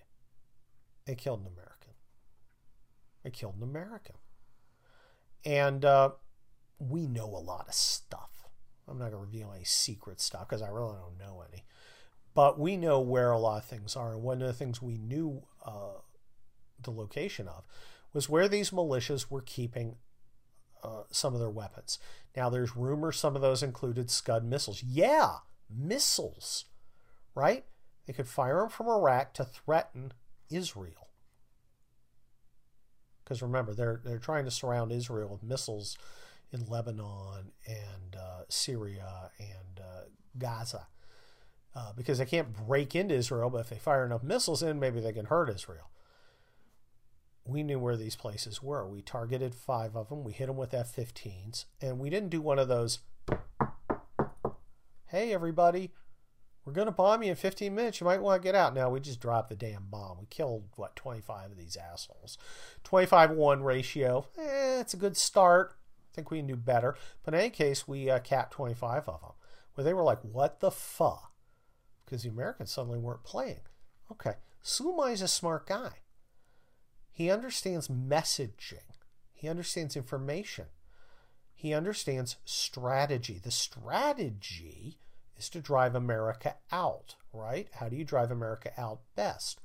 They 1.05 1.15
killed 1.15 1.41
an 1.41 1.47
American. 1.47 1.72
They 3.23 3.31
killed 3.31 3.55
an 3.57 3.63
American. 3.63 4.15
And 5.45 5.83
uh, 5.83 6.11
we 6.79 7.07
know 7.07 7.25
a 7.25 7.39
lot 7.39 7.67
of 7.67 7.73
stuff. 7.73 8.47
I'm 8.87 8.97
not 8.97 9.11
going 9.11 9.13
to 9.13 9.17
reveal 9.17 9.53
any 9.53 9.63
secret 9.63 10.19
stuff 10.19 10.47
because 10.49 10.61
I 10.61 10.67
really 10.67 10.95
don't 10.95 11.17
know 11.17 11.43
any. 11.51 11.63
But 12.33 12.59
we 12.59 12.77
know 12.77 12.99
where 12.99 13.31
a 13.31 13.39
lot 13.39 13.61
of 13.61 13.65
things 13.65 13.95
are. 13.95 14.13
And 14.13 14.23
one 14.23 14.41
of 14.41 14.47
the 14.47 14.53
things 14.53 14.81
we 14.81 14.97
knew 14.97 15.43
uh, 15.65 16.01
the 16.81 16.91
location 16.91 17.47
of 17.47 17.63
was 18.11 18.29
where 18.29 18.47
these 18.47 18.71
militias 18.71 19.29
were 19.29 19.41
keeping 19.41 19.95
uh, 20.83 21.03
some 21.11 21.33
of 21.33 21.39
their 21.39 21.49
weapons. 21.49 21.99
Now, 22.35 22.49
there's 22.49 22.75
rumors 22.75 23.17
some 23.17 23.35
of 23.35 23.41
those 23.41 23.63
included 23.63 24.11
Scud 24.11 24.43
missiles. 24.43 24.83
Yeah, 24.83 25.37
missiles, 25.69 26.65
right? 27.35 27.65
They 28.05 28.13
could 28.13 28.27
fire 28.27 28.59
them 28.59 28.69
from 28.69 28.87
Iraq 28.87 29.33
to 29.35 29.45
threaten 29.45 30.11
Israel. 30.49 31.09
Because 33.23 33.41
remember, 33.41 33.73
they're 33.73 34.01
they're 34.03 34.17
trying 34.17 34.45
to 34.45 34.51
surround 34.51 34.91
Israel 34.91 35.29
with 35.29 35.43
missiles 35.43 35.97
in 36.51 36.65
Lebanon 36.65 37.51
and 37.67 38.15
uh, 38.15 38.43
Syria 38.49 39.31
and 39.39 39.79
uh, 39.79 40.03
Gaza. 40.37 40.87
Uh, 41.75 41.91
because 41.97 42.19
they 42.19 42.25
can't 42.25 42.53
break 42.67 42.93
into 42.93 43.15
Israel, 43.15 43.49
but 43.49 43.61
if 43.61 43.69
they 43.69 43.77
fire 43.77 44.05
enough 44.05 44.21
missiles 44.21 44.61
in, 44.61 44.79
maybe 44.79 44.99
they 44.99 45.11
can 45.11 45.25
hurt 45.25 45.49
Israel 45.49 45.89
we 47.45 47.63
knew 47.63 47.79
where 47.79 47.97
these 47.97 48.15
places 48.15 48.63
were. 48.63 48.87
We 48.87 49.01
targeted 49.01 49.53
five 49.53 49.95
of 49.95 50.09
them. 50.09 50.23
We 50.23 50.31
hit 50.33 50.47
them 50.47 50.57
with 50.57 50.73
F 50.73 50.95
15s. 50.95 51.65
And 51.81 51.99
we 51.99 52.09
didn't 52.09 52.29
do 52.29 52.41
one 52.41 52.59
of 52.59 52.67
those, 52.67 52.99
hey, 55.07 55.33
everybody, 55.33 55.91
we're 56.65 56.73
going 56.73 56.87
to 56.87 56.91
bomb 56.91 57.23
you 57.23 57.31
in 57.31 57.35
15 57.35 57.73
minutes. 57.73 57.99
You 57.99 58.05
might 58.05 58.21
want 58.21 58.41
to 58.41 58.45
get 58.45 58.55
out. 58.55 58.73
Now, 58.73 58.89
we 58.89 58.99
just 58.99 59.19
dropped 59.19 59.49
the 59.49 59.55
damn 59.55 59.85
bomb. 59.89 60.17
We 60.19 60.25
killed, 60.29 60.63
what, 60.75 60.95
25 60.95 61.51
of 61.51 61.57
these 61.57 61.77
assholes. 61.77 62.37
25 62.83 63.31
1 63.31 63.63
ratio. 63.63 64.27
Eh, 64.37 64.79
it's 64.79 64.93
a 64.93 64.97
good 64.97 65.17
start. 65.17 65.75
I 66.11 66.15
think 66.15 66.31
we 66.31 66.37
can 66.39 66.47
do 66.47 66.55
better. 66.55 66.95
But 67.23 67.33
in 67.33 67.39
any 67.39 67.49
case, 67.49 67.87
we 67.87 68.09
uh, 68.09 68.19
capped 68.19 68.53
25 68.53 69.09
of 69.09 69.21
them. 69.21 69.31
Where 69.73 69.83
they 69.83 69.93
were 69.93 70.03
like, 70.03 70.21
what 70.21 70.59
the 70.59 70.71
fuck? 70.71 71.33
Because 72.05 72.23
the 72.23 72.29
Americans 72.29 72.71
suddenly 72.71 72.99
weren't 72.99 73.23
playing. 73.23 73.61
Okay, 74.11 74.35
Soleimani's 74.63 75.21
a 75.21 75.27
smart 75.27 75.65
guy 75.65 75.93
he 77.13 77.29
understands 77.29 77.87
messaging, 77.87 78.97
he 79.31 79.47
understands 79.47 79.95
information, 79.95 80.65
he 81.53 81.71
understands 81.73 82.37
strategy. 82.43 83.39
The 83.41 83.51
strategy 83.51 84.97
is 85.37 85.49
to 85.49 85.61
drive 85.61 85.95
America 85.95 86.55
out, 86.71 87.15
right? 87.31 87.67
How 87.73 87.89
do 87.89 87.95
you 87.95 88.03
drive 88.05 88.31
America 88.31 88.71
out 88.77 89.01
best? 89.15 89.59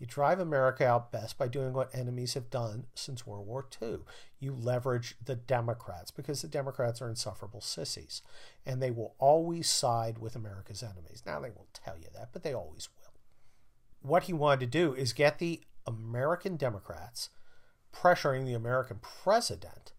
You 0.00 0.06
drive 0.06 0.40
America 0.40 0.86
out 0.86 1.12
best 1.12 1.36
by 1.36 1.46
doing 1.46 1.74
what 1.74 1.94
enemies 1.94 2.32
have 2.32 2.48
done 2.48 2.86
since 2.94 3.26
World 3.26 3.46
War 3.46 3.66
II. 3.82 3.98
You 4.38 4.54
leverage 4.54 5.16
the 5.22 5.36
Democrats 5.36 6.10
because 6.10 6.40
the 6.40 6.48
Democrats 6.48 7.02
are 7.02 7.08
insufferable 7.10 7.60
sissies 7.60 8.22
and 8.64 8.80
they 8.80 8.90
will 8.90 9.14
always 9.18 9.68
side 9.68 10.16
with 10.16 10.34
America's 10.34 10.82
enemies. 10.82 11.22
Now, 11.26 11.38
they 11.38 11.50
won't 11.50 11.74
tell 11.74 11.98
you 11.98 12.06
that, 12.14 12.30
but 12.32 12.42
they 12.42 12.54
always 12.54 12.88
will. 12.96 13.12
What 14.00 14.22
he 14.22 14.32
wanted 14.32 14.60
to 14.60 14.66
do 14.66 14.94
is 14.94 15.12
get 15.12 15.38
the 15.38 15.60
American 15.86 16.56
Democrats 16.56 17.28
pressuring 17.94 18.46
the 18.46 18.54
American 18.54 19.00
president 19.02 19.92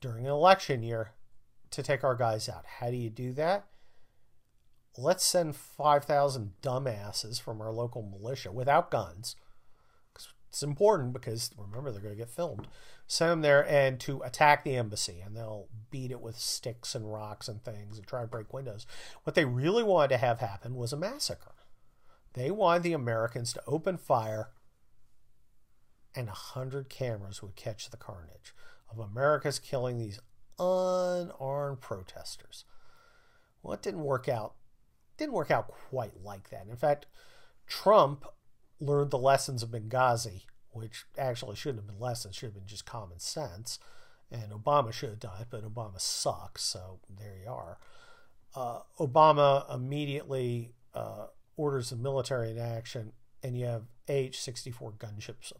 during 0.00 0.26
an 0.26 0.32
election 0.32 0.82
year 0.82 1.12
to 1.70 1.82
take 1.82 2.04
our 2.04 2.14
guys 2.14 2.48
out. 2.48 2.64
How 2.80 2.90
do 2.90 2.96
you 2.96 3.10
do 3.10 3.32
that? 3.34 3.66
Let's 4.96 5.24
send 5.24 5.54
5,000 5.54 6.54
dumbasses 6.62 7.40
from 7.40 7.60
our 7.60 7.72
local 7.72 8.02
militia 8.02 8.50
without 8.50 8.90
guns. 8.90 9.36
It's 10.48 10.62
important 10.62 11.12
because 11.12 11.50
remember, 11.56 11.92
they're 11.92 12.00
going 12.00 12.14
to 12.14 12.18
get 12.18 12.30
filmed. 12.30 12.66
Send 13.06 13.30
them 13.30 13.40
there 13.42 13.66
and 13.68 14.00
to 14.00 14.22
attack 14.22 14.64
the 14.64 14.76
embassy, 14.76 15.20
and 15.24 15.36
they'll 15.36 15.68
beat 15.90 16.10
it 16.10 16.20
with 16.20 16.38
sticks 16.38 16.94
and 16.94 17.12
rocks 17.12 17.48
and 17.48 17.62
things 17.62 17.96
and 17.96 18.06
try 18.06 18.22
to 18.22 18.26
break 18.26 18.52
windows. 18.52 18.86
What 19.24 19.34
they 19.34 19.44
really 19.44 19.82
wanted 19.82 20.08
to 20.08 20.18
have 20.18 20.40
happen 20.40 20.74
was 20.74 20.92
a 20.92 20.96
massacre. 20.96 21.54
They 22.32 22.50
wanted 22.50 22.82
the 22.82 22.92
Americans 22.92 23.52
to 23.52 23.62
open 23.66 23.98
fire, 23.98 24.50
and 26.14 26.28
a 26.28 26.32
hundred 26.32 26.88
cameras 26.88 27.42
would 27.42 27.56
catch 27.56 27.90
the 27.90 27.96
carnage 27.96 28.54
of 28.90 28.98
America's 28.98 29.58
killing 29.58 29.98
these 29.98 30.20
unarmed 30.58 31.80
protesters. 31.80 32.64
Well, 33.62 33.74
it 33.74 33.82
didn't 33.82 34.04
work 34.04 34.28
out. 34.28 34.54
Didn't 35.16 35.34
work 35.34 35.50
out 35.50 35.68
quite 35.68 36.22
like 36.22 36.50
that. 36.50 36.66
In 36.68 36.76
fact, 36.76 37.06
Trump 37.66 38.24
learned 38.80 39.10
the 39.10 39.18
lessons 39.18 39.62
of 39.62 39.70
Benghazi, 39.70 40.42
which 40.70 41.04
actually 41.16 41.56
shouldn't 41.56 41.80
have 41.80 41.86
been 41.86 42.00
lessons, 42.00 42.36
should 42.36 42.46
have 42.46 42.54
been 42.54 42.66
just 42.66 42.86
common 42.86 43.18
sense. 43.18 43.78
And 44.30 44.52
Obama 44.52 44.92
should 44.92 45.10
have 45.10 45.20
done 45.20 45.40
it, 45.40 45.48
but 45.50 45.64
Obama 45.64 46.00
sucks, 46.00 46.62
so 46.62 47.00
there 47.08 47.36
you 47.42 47.50
are. 47.50 47.78
Uh, 48.54 48.80
Obama 48.98 49.72
immediately 49.74 50.74
uh, 50.94 51.26
orders 51.56 51.90
the 51.90 51.96
military 51.96 52.50
in 52.50 52.58
action, 52.58 53.12
and 53.42 53.58
you 53.58 53.66
have 53.66 53.84
AH 54.08 54.34
64 54.34 54.92
gunships 54.92 55.52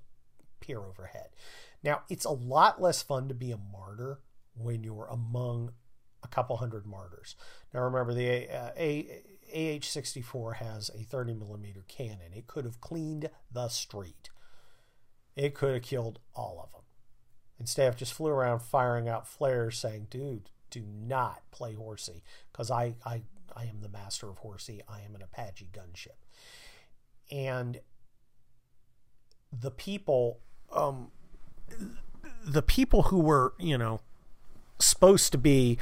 appear 0.61 0.81
overhead. 0.81 1.28
Now, 1.83 2.02
it's 2.11 2.25
a 2.25 2.31
lot 2.31 2.81
less 2.81 3.02
fun 3.02 3.28
to 3.28 3.35
be 3.35 3.52
a 3.52 3.57
martyr 3.57 4.21
when 4.59 4.83
you're 4.83 5.09
among 5.11 5.73
a 6.23 6.29
couple 6.29 6.57
hundred 6.57 6.87
martyrs. 6.87 7.37
Now, 7.73 7.81
remember, 7.81 8.15
the 8.15 8.49
uh, 8.49 8.71
AH 9.55 9.85
64 9.85 10.55
has 10.55 10.91
a 10.91 11.03
30 11.03 11.35
millimeter 11.35 11.85
cannon. 11.88 12.33
It 12.35 12.47
could 12.47 12.65
have 12.65 12.81
cleaned 12.81 13.31
the 13.50 13.69
street, 13.69 14.31
it 15.37 15.55
could 15.55 15.75
have 15.75 15.83
killed 15.83 16.21
all 16.35 16.61
of 16.62 16.73
them. 16.73 16.83
And 17.59 17.69
staff 17.69 17.97
just 17.97 18.12
flew 18.12 18.31
around 18.31 18.61
firing 18.61 19.09
out 19.09 19.27
flares 19.27 19.79
saying, 19.79 20.09
dude, 20.11 20.50
do 20.71 20.85
not 20.87 21.43
play 21.50 21.75
horsey 21.75 22.23
because 22.53 22.71
I, 22.71 22.95
I 23.05 23.23
I 23.59 23.65
am 23.65 23.81
the 23.81 23.88
master 23.88 24.29
of 24.29 24.38
horsey. 24.38 24.83
I 24.88 25.00
am 25.00 25.15
an 25.15 25.23
Apache 25.23 25.69
gunship. 25.73 26.19
And 27.31 27.81
the 29.53 29.71
people, 29.71 30.41
um, 30.73 31.11
the 32.47 32.62
people 32.62 33.05
who 33.05 33.19
were, 33.19 33.55
you 33.59 33.77
know, 33.77 34.00
supposed 34.79 35.33
to 35.33 35.39
be 35.39 35.79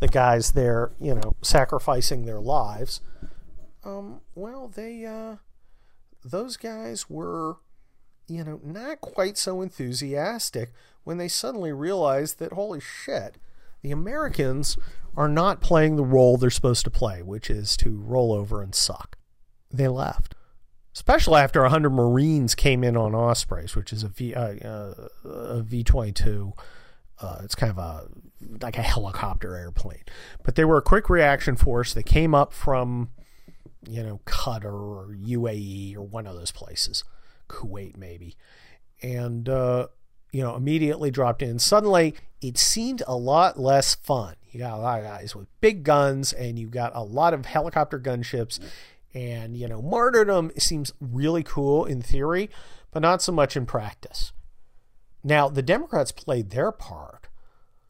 the 0.00 0.08
guys 0.08 0.52
there, 0.52 0.92
you 1.00 1.14
know, 1.14 1.36
sacrificing 1.42 2.24
their 2.24 2.40
lives, 2.40 3.00
um, 3.84 4.20
well, 4.34 4.68
they, 4.68 5.04
uh, 5.04 5.36
those 6.24 6.56
guys 6.56 7.08
were, 7.08 7.56
you 8.28 8.44
know, 8.44 8.60
not 8.62 9.00
quite 9.00 9.38
so 9.38 9.62
enthusiastic 9.62 10.72
when 11.04 11.18
they 11.18 11.28
suddenly 11.28 11.72
realized 11.72 12.38
that, 12.38 12.52
holy 12.52 12.80
shit, 12.80 13.36
the 13.82 13.90
Americans 13.90 14.76
are 15.16 15.28
not 15.28 15.60
playing 15.60 15.96
the 15.96 16.04
role 16.04 16.36
they're 16.36 16.50
supposed 16.50 16.84
to 16.84 16.90
play, 16.90 17.22
which 17.22 17.50
is 17.50 17.76
to 17.78 18.00
roll 18.00 18.32
over 18.32 18.62
and 18.62 18.74
suck. 18.74 19.16
They 19.70 19.88
left. 19.88 20.34
Especially 20.94 21.40
after 21.40 21.62
100 21.62 21.90
Marines 21.90 22.54
came 22.54 22.82
in 22.82 22.96
on 22.96 23.14
Ospreys, 23.14 23.76
which 23.76 23.92
is 23.92 24.02
a 24.02 24.08
V 24.08 24.34
uh, 24.34 24.54
uh, 24.64 24.94
a 25.24 25.62
V 25.62 25.84
22. 25.84 26.52
Uh, 27.20 27.40
it's 27.44 27.54
kind 27.54 27.70
of 27.70 27.78
a 27.78 28.08
like 28.62 28.78
a 28.78 28.82
helicopter 28.82 29.56
airplane, 29.56 30.04
but 30.42 30.54
they 30.54 30.64
were 30.64 30.78
a 30.78 30.82
quick 30.82 31.10
reaction 31.10 31.56
force. 31.56 31.92
They 31.92 32.02
came 32.02 32.34
up 32.34 32.52
from, 32.52 33.10
you 33.86 34.02
know, 34.02 34.20
Qatar 34.24 34.64
or 34.64 35.14
UAE 35.14 35.96
or 35.96 36.02
one 36.02 36.26
of 36.26 36.34
those 36.34 36.50
places, 36.50 37.04
Kuwait 37.48 37.96
maybe, 37.96 38.36
and 39.02 39.48
uh, 39.48 39.88
you 40.32 40.42
know, 40.42 40.54
immediately 40.56 41.10
dropped 41.10 41.42
in. 41.42 41.58
Suddenly, 41.58 42.14
it 42.40 42.56
seemed 42.56 43.02
a 43.06 43.16
lot 43.16 43.58
less 43.58 43.94
fun. 43.94 44.34
You 44.50 44.60
got 44.60 44.78
a 44.78 44.82
lot 44.82 45.00
of 45.00 45.04
guys 45.04 45.34
with 45.34 45.48
big 45.60 45.84
guns, 45.84 46.32
and 46.32 46.58
you 46.58 46.68
got 46.68 46.92
a 46.94 47.02
lot 47.02 47.34
of 47.34 47.46
helicopter 47.46 47.98
gunships. 47.98 48.58
And, 49.12 49.56
you 49.56 49.68
know, 49.68 49.82
martyrdom 49.82 50.52
seems 50.56 50.92
really 51.00 51.42
cool 51.42 51.84
in 51.84 52.00
theory, 52.00 52.48
but 52.92 53.00
not 53.00 53.22
so 53.22 53.32
much 53.32 53.56
in 53.56 53.66
practice. 53.66 54.32
Now, 55.22 55.48
the 55.48 55.62
Democrats 55.62 56.12
played 56.12 56.50
their 56.50 56.72
part. 56.72 57.28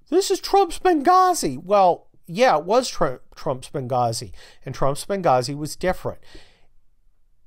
This 0.09 0.31
is 0.31 0.41
Trump's 0.41 0.79
Benghazi. 0.79 1.63
Well, 1.63 2.09
yeah, 2.27 2.59
it 2.59 2.65
was 2.65 2.89
Trump's 2.89 3.71
Benghazi, 3.71 4.33
and 4.65 4.75
Trump's 4.75 5.05
Benghazi 5.05 5.57
was 5.57 5.77
different. 5.77 6.21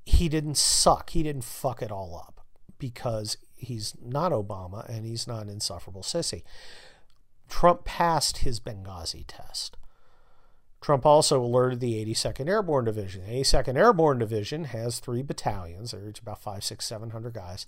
He 0.05 0.27
didn't 0.27 0.57
suck, 0.57 1.11
he 1.11 1.23
didn't 1.23 1.45
fuck 1.45 1.81
it 1.81 1.91
all 1.91 2.15
up 2.15 2.45
because 2.77 3.37
he's 3.55 3.95
not 4.01 4.33
Obama 4.33 4.87
and 4.89 5.05
he's 5.05 5.27
not 5.27 5.43
an 5.43 5.49
insufferable 5.49 6.01
sissy. 6.01 6.43
Trump 7.47 7.85
passed 7.85 8.39
his 8.39 8.59
Benghazi 8.59 9.23
test. 9.27 9.77
Trump 10.81 11.05
also 11.05 11.41
alerted 11.41 11.79
the 11.79 11.93
82nd 12.05 12.49
Airborne 12.49 12.83
Division. 12.83 13.25
The 13.25 13.31
82nd 13.31 13.77
Airborne 13.77 14.19
Division 14.19 14.65
has 14.65 14.99
three 14.99 15.21
battalions. 15.21 15.91
There's 15.91 16.19
about 16.19 16.41
five, 16.41 16.61
six, 16.63 16.85
seven 16.85 17.11
hundred 17.11 17.33
guys 17.33 17.65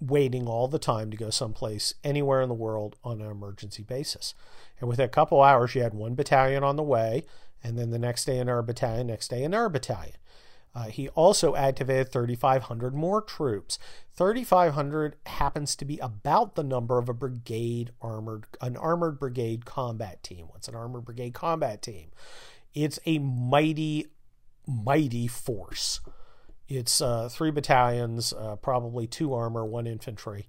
waiting 0.00 0.46
all 0.46 0.68
the 0.68 0.78
time 0.78 1.10
to 1.10 1.16
go 1.16 1.30
someplace 1.30 1.94
anywhere 2.02 2.42
in 2.42 2.48
the 2.48 2.54
world 2.54 2.96
on 3.04 3.20
an 3.20 3.30
emergency 3.30 3.82
basis. 3.82 4.34
And 4.80 4.88
within 4.88 5.06
a 5.06 5.08
couple 5.08 5.42
hours, 5.42 5.74
you 5.74 5.82
had 5.82 5.94
one 5.94 6.14
battalion 6.14 6.64
on 6.64 6.76
the 6.76 6.82
way, 6.82 7.24
and 7.62 7.78
then 7.78 7.90
the 7.90 7.98
next 7.98 8.24
day 8.24 8.38
another 8.38 8.62
battalion, 8.62 9.06
next 9.06 9.28
day 9.28 9.44
another 9.44 9.68
battalion. 9.68 10.16
Uh, 10.74 10.86
he 10.86 11.08
also 11.10 11.54
activated 11.54 12.10
3,500 12.10 12.94
more 12.94 13.22
troops. 13.22 13.78
3,500 14.16 15.16
happens 15.26 15.76
to 15.76 15.84
be 15.84 15.98
about 15.98 16.56
the 16.56 16.64
number 16.64 16.98
of 16.98 17.08
a 17.08 17.14
brigade 17.14 17.92
armored, 18.02 18.46
an 18.60 18.76
armored 18.76 19.18
brigade 19.18 19.64
combat 19.64 20.22
team. 20.22 20.46
What's 20.48 20.66
an 20.66 20.74
armored 20.74 21.04
brigade 21.04 21.32
combat 21.32 21.80
team? 21.80 22.10
It's 22.74 22.98
a 23.06 23.18
mighty, 23.18 24.08
mighty 24.66 25.28
force. 25.28 26.00
It's 26.68 27.00
uh, 27.00 27.28
three 27.28 27.50
battalions, 27.50 28.32
uh, 28.32 28.56
probably 28.56 29.06
two 29.06 29.34
armor, 29.34 29.64
one 29.64 29.86
infantry, 29.86 30.48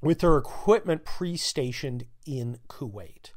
with 0.00 0.20
their 0.20 0.36
equipment 0.36 1.04
pre 1.04 1.36
stationed 1.36 2.04
in 2.26 2.58
Kuwait. 2.68 3.32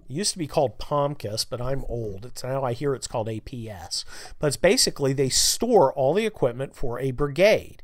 It 0.00 0.14
used 0.14 0.32
to 0.32 0.38
be 0.38 0.46
called 0.46 0.78
POMCUS, 0.78 1.46
but 1.48 1.60
I'm 1.60 1.84
old. 1.88 2.26
It's 2.26 2.44
now 2.44 2.64
I 2.64 2.72
hear 2.72 2.94
it's 2.94 3.06
called 3.06 3.28
APS. 3.28 4.04
But 4.38 4.48
it's 4.48 4.56
basically 4.56 5.12
they 5.12 5.28
store 5.28 5.92
all 5.92 6.14
the 6.14 6.26
equipment 6.26 6.74
for 6.74 6.98
a 6.98 7.10
brigade. 7.12 7.82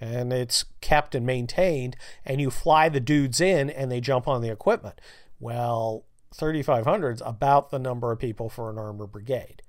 And 0.00 0.32
it's 0.32 0.64
kept 0.80 1.14
and 1.14 1.24
maintained, 1.24 1.96
and 2.24 2.40
you 2.40 2.50
fly 2.50 2.88
the 2.88 2.98
dudes 2.98 3.40
in 3.40 3.70
and 3.70 3.90
they 3.90 4.00
jump 4.00 4.26
on 4.26 4.42
the 4.42 4.50
equipment. 4.50 5.00
Well, 5.38 6.04
3,500 6.34 7.16
is 7.16 7.22
about 7.24 7.70
the 7.70 7.78
number 7.78 8.10
of 8.10 8.18
people 8.18 8.48
for 8.48 8.68
an 8.68 8.78
armor 8.78 9.06
brigade. 9.06 9.62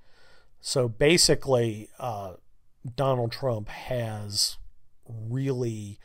So 0.60 0.88
basically, 0.88 1.90
uh, 2.00 2.34
Donald 2.96 3.32
Trump 3.32 3.70
has 3.70 4.58
really 5.08 6.00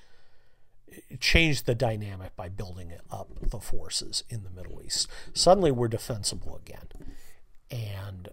changed 1.21 1.67
the 1.67 1.75
dynamic 1.75 2.35
by 2.37 2.49
building 2.49 2.93
up 3.11 3.29
the 3.41 3.61
forces 3.61 4.25
in 4.29 4.45
the 4.45 4.51
Middle 4.51 4.83
East. 4.83 5.09
Suddenly 5.33 5.71
we're 5.71 5.89
defensible 5.89 6.57
again. 6.57 6.89
And 7.71 8.31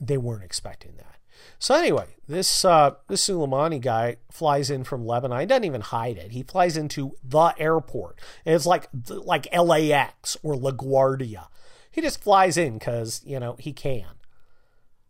they 0.00 0.16
weren't 0.16 0.44
expecting 0.44 0.96
that. 0.96 1.18
So 1.58 1.74
anyway, 1.74 2.06
this 2.28 2.64
uh, 2.64 2.92
this 3.08 3.26
Soleimani 3.26 3.80
guy 3.80 4.16
flies 4.30 4.70
in 4.70 4.84
from 4.84 5.06
Lebanon. 5.06 5.40
He 5.40 5.46
doesn't 5.46 5.64
even 5.64 5.80
hide 5.80 6.16
it. 6.16 6.30
He 6.30 6.42
flies 6.42 6.76
into 6.76 7.16
the 7.22 7.54
airport, 7.58 8.18
and 8.46 8.54
it's 8.54 8.66
like 8.66 8.88
like 9.08 9.48
LAX 9.52 10.36
or 10.42 10.54
LaGuardia. 10.54 11.48
He 11.90 12.00
just 12.00 12.22
flies 12.22 12.56
in 12.56 12.78
because 12.78 13.20
you 13.24 13.40
know 13.40 13.56
he 13.58 13.72
can. 13.72 14.06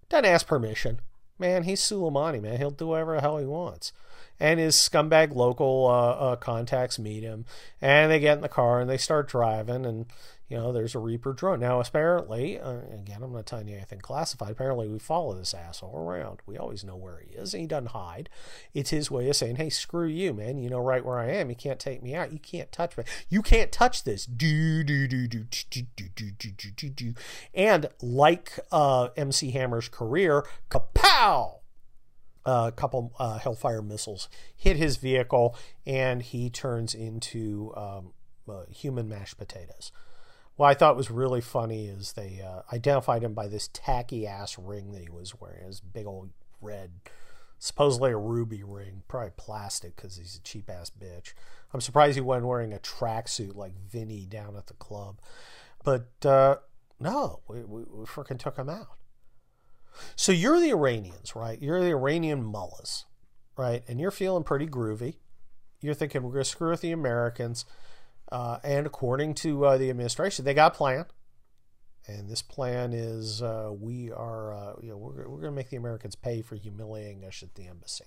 Doesn't 0.08 0.24
ask 0.24 0.46
permission. 0.46 1.00
Man, 1.44 1.64
he's 1.64 1.80
Soleimani. 1.80 2.40
Man, 2.40 2.56
he'll 2.56 2.70
do 2.70 2.86
whatever 2.86 3.16
the 3.16 3.20
hell 3.20 3.38
he 3.38 3.44
wants 3.44 3.92
and 4.40 4.58
his 4.58 4.74
scumbag 4.74 5.34
local 5.34 5.86
uh, 5.86 6.32
uh, 6.32 6.36
contacts 6.36 6.98
meet 6.98 7.22
him, 7.22 7.44
and 7.80 8.10
they 8.10 8.18
get 8.18 8.36
in 8.36 8.42
the 8.42 8.48
car 8.48 8.80
and 8.80 8.90
they 8.90 8.96
start 8.96 9.28
driving, 9.28 9.86
and 9.86 10.06
you 10.48 10.56
know 10.56 10.72
there's 10.72 10.94
a 10.94 10.98
Reaper 10.98 11.32
drone. 11.32 11.60
Now, 11.60 11.80
apparently, 11.80 12.58
uh, 12.58 12.80
again, 12.92 13.22
I'm 13.22 13.32
not 13.32 13.46
telling 13.46 13.68
you 13.68 13.76
anything 13.76 14.00
classified. 14.00 14.50
Apparently, 14.50 14.88
we 14.88 14.98
follow 14.98 15.34
this 15.34 15.54
asshole 15.54 15.96
around. 15.96 16.40
We 16.46 16.58
always 16.58 16.84
know 16.84 16.96
where 16.96 17.20
he 17.20 17.34
is, 17.34 17.54
and 17.54 17.62
he 17.62 17.66
doesn't 17.66 17.88
hide. 17.88 18.28
It's 18.74 18.90
his 18.90 19.10
way 19.10 19.28
of 19.28 19.36
saying, 19.36 19.56
"Hey, 19.56 19.70
screw 19.70 20.06
you, 20.06 20.34
man. 20.34 20.58
You 20.58 20.68
know 20.68 20.80
right 20.80 21.04
where 21.04 21.18
I 21.18 21.30
am. 21.30 21.48
You 21.48 21.56
can't 21.56 21.80
take 21.80 22.02
me 22.02 22.14
out. 22.14 22.32
You 22.32 22.38
can't 22.38 22.70
touch 22.70 22.96
me. 22.96 23.04
You 23.28 23.42
can't 23.42 23.72
touch 23.72 24.04
this." 24.04 24.26
Do 24.26 24.84
do 24.84 25.06
do 25.08 25.26
do 25.26 25.44
do 25.44 25.82
do 25.96 26.08
do 26.14 26.30
do 26.30 26.70
do 26.70 26.88
do. 26.90 27.14
And 27.54 27.88
like 28.02 28.58
uh, 28.70 29.08
MC 29.16 29.50
Hammer's 29.52 29.88
career, 29.88 30.44
kapow! 30.70 31.60
a 32.46 32.72
couple 32.76 33.12
uh, 33.18 33.38
Hellfire 33.38 33.82
missiles 33.82 34.28
hit 34.54 34.76
his 34.76 34.96
vehicle, 34.96 35.56
and 35.86 36.22
he 36.22 36.50
turns 36.50 36.94
into 36.94 37.72
um, 37.76 38.12
uh, 38.48 38.64
human 38.70 39.08
mashed 39.08 39.38
potatoes. 39.38 39.90
What 40.56 40.68
I 40.68 40.74
thought 40.74 40.96
was 40.96 41.10
really 41.10 41.40
funny 41.40 41.86
is 41.86 42.12
they 42.12 42.40
uh, 42.40 42.62
identified 42.72 43.24
him 43.24 43.34
by 43.34 43.48
this 43.48 43.68
tacky 43.72 44.26
ass 44.26 44.56
ring 44.58 44.92
that 44.92 45.02
he 45.02 45.08
was 45.08 45.40
wearing, 45.40 45.66
his 45.66 45.80
big 45.80 46.06
old 46.06 46.30
red, 46.60 46.92
supposedly 47.58 48.12
a 48.12 48.16
ruby 48.16 48.62
ring, 48.62 49.02
probably 49.08 49.32
plastic 49.36 49.96
because 49.96 50.16
he's 50.16 50.36
a 50.36 50.42
cheap 50.42 50.70
ass 50.70 50.90
bitch. 50.90 51.32
I'm 51.72 51.80
surprised 51.80 52.14
he 52.14 52.20
wasn't 52.20 52.46
wearing 52.46 52.72
a 52.72 52.78
tracksuit 52.78 53.56
like 53.56 53.74
Vinny 53.90 54.26
down 54.26 54.56
at 54.56 54.68
the 54.68 54.74
club. 54.74 55.18
But 55.82 56.08
uh, 56.24 56.56
no, 57.00 57.40
we, 57.48 57.64
we, 57.64 57.82
we 57.82 58.04
freaking 58.04 58.38
took 58.38 58.56
him 58.56 58.68
out. 58.68 58.96
So 60.14 60.32
you're 60.32 60.60
the 60.60 60.70
Iranians, 60.70 61.34
right? 61.34 61.60
You're 61.60 61.80
the 61.80 61.90
Iranian 61.90 62.44
mullahs, 62.44 63.06
right? 63.56 63.82
And 63.88 64.00
you're 64.00 64.10
feeling 64.10 64.44
pretty 64.44 64.66
groovy. 64.66 65.16
You're 65.80 65.94
thinking 65.94 66.22
we're 66.22 66.38
to 66.38 66.44
screw 66.44 66.70
with 66.70 66.80
the 66.80 66.92
Americans. 66.92 67.64
Uh, 68.30 68.58
and 68.64 68.86
according 68.86 69.34
to 69.34 69.64
uh, 69.64 69.78
the 69.78 69.90
administration, 69.90 70.44
they 70.44 70.54
got 70.54 70.74
a 70.74 70.76
plan. 70.76 71.06
And 72.06 72.28
this 72.28 72.42
plan 72.42 72.92
is 72.92 73.40
uh, 73.40 73.70
we 73.72 74.10
are, 74.10 74.52
uh, 74.52 74.72
you 74.82 74.90
know, 74.90 74.96
we're, 74.96 75.28
we're 75.28 75.40
going 75.40 75.52
to 75.52 75.56
make 75.56 75.70
the 75.70 75.76
Americans 75.76 76.14
pay 76.14 76.42
for 76.42 76.54
humiliating 76.54 77.24
us 77.24 77.42
at 77.42 77.54
the 77.54 77.66
embassy. 77.66 78.04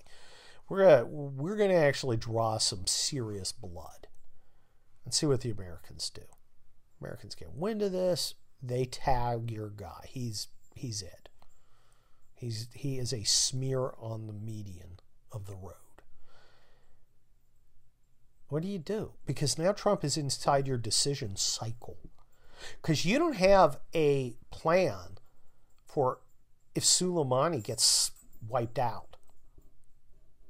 We're 0.68 0.84
gonna, 0.84 1.06
we're 1.06 1.56
going 1.56 1.70
to 1.70 1.76
actually 1.76 2.16
draw 2.16 2.58
some 2.58 2.86
serious 2.86 3.52
blood 3.52 4.06
and 5.04 5.12
see 5.12 5.26
what 5.26 5.40
the 5.40 5.50
Americans 5.50 6.10
do. 6.10 6.22
Americans 7.00 7.34
get 7.34 7.52
wind 7.54 7.82
of 7.82 7.92
this, 7.92 8.34
they 8.62 8.84
tag 8.84 9.50
your 9.50 9.70
guy. 9.70 10.04
He's 10.08 10.48
he's 10.74 11.02
it. 11.02 11.28
He's, 12.34 12.68
he 12.72 12.98
is 12.98 13.12
a 13.12 13.24
smear 13.24 13.94
on 13.98 14.26
the 14.26 14.32
median 14.32 15.00
of 15.32 15.46
the 15.46 15.56
road. 15.56 15.74
What 18.48 18.62
do 18.62 18.68
you 18.68 18.78
do? 18.78 19.12
Because 19.26 19.58
now 19.58 19.72
Trump 19.72 20.04
is 20.04 20.16
inside 20.16 20.66
your 20.66 20.78
decision 20.78 21.36
cycle. 21.36 21.98
Because 22.80 23.04
you 23.04 23.18
don't 23.18 23.36
have 23.36 23.78
a 23.94 24.36
plan 24.50 25.18
for 25.86 26.20
if 26.74 26.82
Soleimani 26.82 27.62
gets 27.62 28.10
wiped 28.48 28.78
out. 28.78 29.16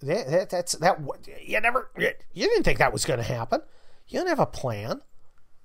That, 0.00 0.30
that, 0.30 0.50
that's 0.50 0.72
that. 0.76 1.00
You 1.44 1.60
never. 1.60 1.90
You 1.96 2.12
didn't 2.34 2.62
think 2.62 2.78
that 2.78 2.92
was 2.92 3.04
going 3.04 3.18
to 3.18 3.24
happen. 3.24 3.62
You 4.06 4.20
don't 4.20 4.28
have 4.28 4.38
a 4.38 4.46
plan. 4.46 5.02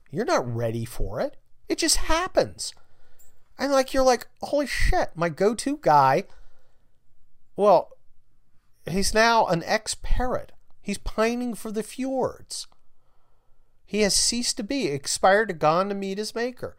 You're 0.10 0.26
not 0.26 0.56
ready 0.56 0.86
for 0.86 1.22
it. 1.22 1.38
It 1.70 1.78
just 1.78 1.98
happens. 1.98 2.74
And 3.60 3.72
like 3.72 3.94
you're 3.94 4.04
like, 4.04 4.28
holy 4.42 4.66
shit, 4.66 5.12
my 5.16 5.30
go-to 5.30 5.78
guy. 5.82 6.24
Well, 7.56 7.92
he's 8.90 9.14
now 9.14 9.46
an 9.46 9.62
ex-parrot. 9.66 10.53
He's 10.84 10.98
pining 10.98 11.56
for 11.56 11.72
the 11.72 11.82
fjords. 11.82 12.68
He 13.86 14.02
has 14.02 14.16
ceased 14.16 14.58
to 14.58 14.64
be, 14.64 14.88
expired 14.88 15.58
gone 15.58 15.90
to 15.90 15.96
meet 15.96 16.18
his 16.18 16.36
maker. 16.36 16.76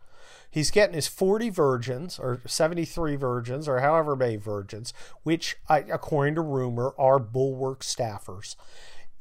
He's 0.50 0.70
getting 0.70 0.94
his 0.94 1.08
40 1.08 1.50
virgins, 1.50 2.18
or 2.18 2.40
73 2.46 3.16
virgins, 3.16 3.66
or 3.66 3.80
however 3.80 4.14
many 4.14 4.36
virgins, 4.36 4.92
which, 5.22 5.56
according 5.68 6.36
to 6.36 6.42
rumor, 6.42 6.94
are 6.98 7.18
bulwark 7.18 7.80
staffers. 7.80 8.54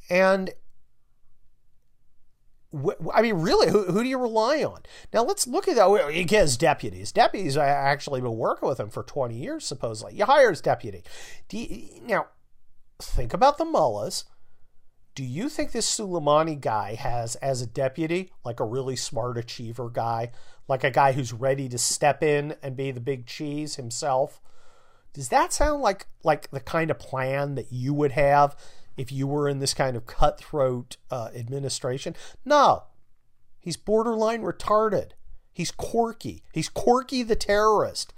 And 0.09 0.51
I 3.13 3.21
mean, 3.21 3.35
really, 3.35 3.71
who, 3.71 3.85
who 3.85 4.03
do 4.03 4.09
you 4.09 4.17
rely 4.17 4.63
on? 4.63 4.81
Now, 5.13 5.23
let's 5.23 5.47
look 5.47 5.67
at 5.67 5.75
that. 5.75 6.11
He 6.11 6.23
gets 6.23 6.57
deputies. 6.57 7.11
Deputies, 7.11 7.55
I 7.55 7.67
actually 7.67 8.21
been 8.21 8.37
working 8.37 8.67
with 8.67 8.79
him 8.79 8.89
for 8.89 9.03
20 9.03 9.35
years, 9.35 9.65
supposedly. 9.65 10.15
You 10.15 10.25
hire 10.25 10.49
his 10.49 10.61
deputy. 10.61 11.03
You, 11.51 12.01
now, 12.05 12.27
think 12.99 13.33
about 13.33 13.57
the 13.57 13.65
mullahs. 13.65 14.25
Do 15.15 15.23
you 15.23 15.47
think 15.47 15.71
this 15.71 15.89
Soleimani 15.89 16.59
guy 16.59 16.95
has, 16.95 17.35
as 17.35 17.61
a 17.61 17.67
deputy, 17.67 18.31
like 18.43 18.59
a 18.59 18.65
really 18.65 18.95
smart 18.95 19.37
achiever 19.37 19.89
guy, 19.89 20.31
like 20.67 20.83
a 20.83 20.91
guy 20.91 21.11
who's 21.11 21.31
ready 21.31 21.69
to 21.69 21.77
step 21.77 22.23
in 22.23 22.55
and 22.63 22.75
be 22.75 22.91
the 22.91 22.99
big 22.99 23.27
cheese 23.27 23.75
himself? 23.75 24.41
Does 25.13 25.29
that 25.29 25.53
sound 25.53 25.83
like 25.83 26.07
like 26.23 26.49
the 26.49 26.59
kind 26.59 26.89
of 26.89 26.97
plan 26.97 27.53
that 27.55 27.71
you 27.71 27.93
would 27.93 28.13
have 28.13 28.55
if 28.97 29.11
you 29.11 29.27
were 29.27 29.49
in 29.49 29.59
this 29.59 29.73
kind 29.73 29.95
of 29.95 30.05
cutthroat 30.05 30.97
uh, 31.09 31.29
administration. 31.35 32.15
No, 32.45 32.83
he's 33.59 33.77
borderline 33.77 34.41
retarded. 34.41 35.11
He's 35.51 35.71
quirky. 35.71 36.43
He's 36.51 36.69
quirky 36.69 37.23
the 37.23 37.35
terrorist. 37.35 38.13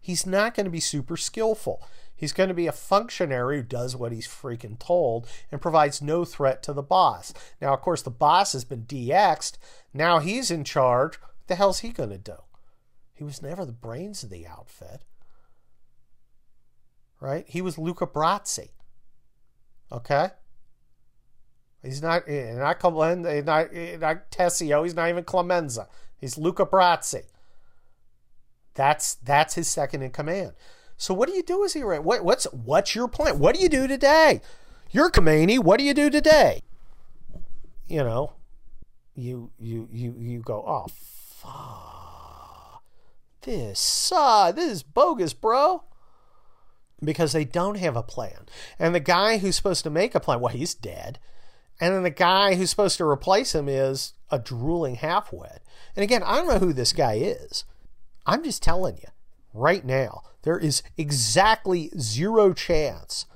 He's 0.00 0.26
not 0.26 0.54
going 0.54 0.64
to 0.64 0.70
be 0.70 0.80
super 0.80 1.16
skillful. 1.16 1.82
He's 2.18 2.32
going 2.32 2.48
to 2.48 2.54
be 2.54 2.66
a 2.66 2.72
functionary 2.72 3.58
who 3.58 3.62
does 3.62 3.94
what 3.94 4.10
he's 4.10 4.26
freaking 4.26 4.76
told 4.76 5.28
and 5.52 5.62
provides 5.62 6.02
no 6.02 6.24
threat 6.24 6.64
to 6.64 6.72
the 6.72 6.82
boss. 6.82 7.32
Now, 7.62 7.72
of 7.72 7.80
course, 7.80 8.02
the 8.02 8.10
boss 8.10 8.54
has 8.54 8.64
been 8.64 8.82
DX'd. 8.86 9.56
Now 9.94 10.18
he's 10.18 10.50
in 10.50 10.64
charge. 10.64 11.20
What 11.20 11.46
the 11.46 11.54
hell's 11.54 11.78
he 11.78 11.90
going 11.90 12.10
to 12.10 12.18
do? 12.18 12.34
He 13.14 13.22
was 13.22 13.40
never 13.40 13.64
the 13.64 13.70
brains 13.70 14.24
of 14.24 14.30
the 14.30 14.48
outfit. 14.48 15.04
Right? 17.20 17.44
He 17.46 17.62
was 17.62 17.78
Luca 17.78 18.06
Brasi. 18.06 18.70
Okay? 19.92 20.30
He's 21.84 22.02
not 22.02 22.24
eh, 22.26 22.50
eh, 22.50 22.54
not 22.54 22.80
Clemenza, 22.80 23.30
eh, 23.30 23.42
not 23.42 23.72
not 24.00 24.30
Tessio. 24.32 24.82
He's 24.82 24.96
not 24.96 25.08
even 25.08 25.22
Clemenza. 25.22 25.86
He's 26.16 26.36
Luca 26.36 26.66
Brasi. 26.66 27.22
That's 28.74 29.14
that's 29.14 29.54
his 29.54 29.68
second 29.68 30.02
in 30.02 30.10
command. 30.10 30.54
So 30.98 31.14
what 31.14 31.28
do 31.28 31.34
you 31.34 31.42
do 31.42 31.64
as 31.64 31.72
he 31.72 31.82
what 31.82 32.24
what's 32.24 32.44
what's 32.52 32.94
your 32.94 33.08
plan? 33.08 33.38
What 33.38 33.54
do 33.54 33.62
you 33.62 33.68
do 33.68 33.86
today? 33.86 34.42
You're 34.90 35.10
Khomeini. 35.10 35.58
What 35.58 35.78
do 35.78 35.84
you 35.84 35.94
do 35.94 36.10
today? 36.10 36.60
You 37.86 38.04
know, 38.04 38.34
you 39.14 39.50
you 39.58 39.88
you 39.90 40.14
you 40.18 40.40
go. 40.40 40.62
Oh, 40.66 40.86
fuck. 40.90 42.82
This 43.42 44.12
uh, 44.14 44.52
this 44.52 44.70
is 44.70 44.82
bogus, 44.82 45.32
bro 45.32 45.84
because 47.02 47.32
they 47.32 47.44
don't 47.44 47.76
have 47.76 47.96
a 47.96 48.02
plan. 48.02 48.46
And 48.78 48.94
the 48.94 49.00
guy 49.00 49.38
who's 49.38 49.56
supposed 49.56 49.84
to 49.84 49.90
make 49.90 50.14
a 50.14 50.20
plan, 50.20 50.40
well, 50.40 50.52
he's 50.52 50.74
dead. 50.74 51.18
And 51.80 51.94
then 51.94 52.02
the 52.02 52.10
guy 52.10 52.54
who's 52.54 52.70
supposed 52.70 52.98
to 52.98 53.04
replace 53.04 53.54
him 53.54 53.68
is 53.68 54.14
a 54.30 54.38
drooling 54.38 54.96
halfwit. 54.96 55.58
And 55.94 56.02
again, 56.02 56.22
I 56.24 56.36
don't 56.36 56.48
know 56.48 56.58
who 56.58 56.72
this 56.72 56.92
guy 56.92 57.14
is. 57.14 57.64
I'm 58.26 58.42
just 58.42 58.62
telling 58.62 58.96
you. 58.96 59.08
Right 59.52 59.84
now. 59.84 60.22
There 60.42 60.58
is 60.58 60.82
exactly 60.96 61.90
zero 61.98 62.52
chance. 62.52 63.26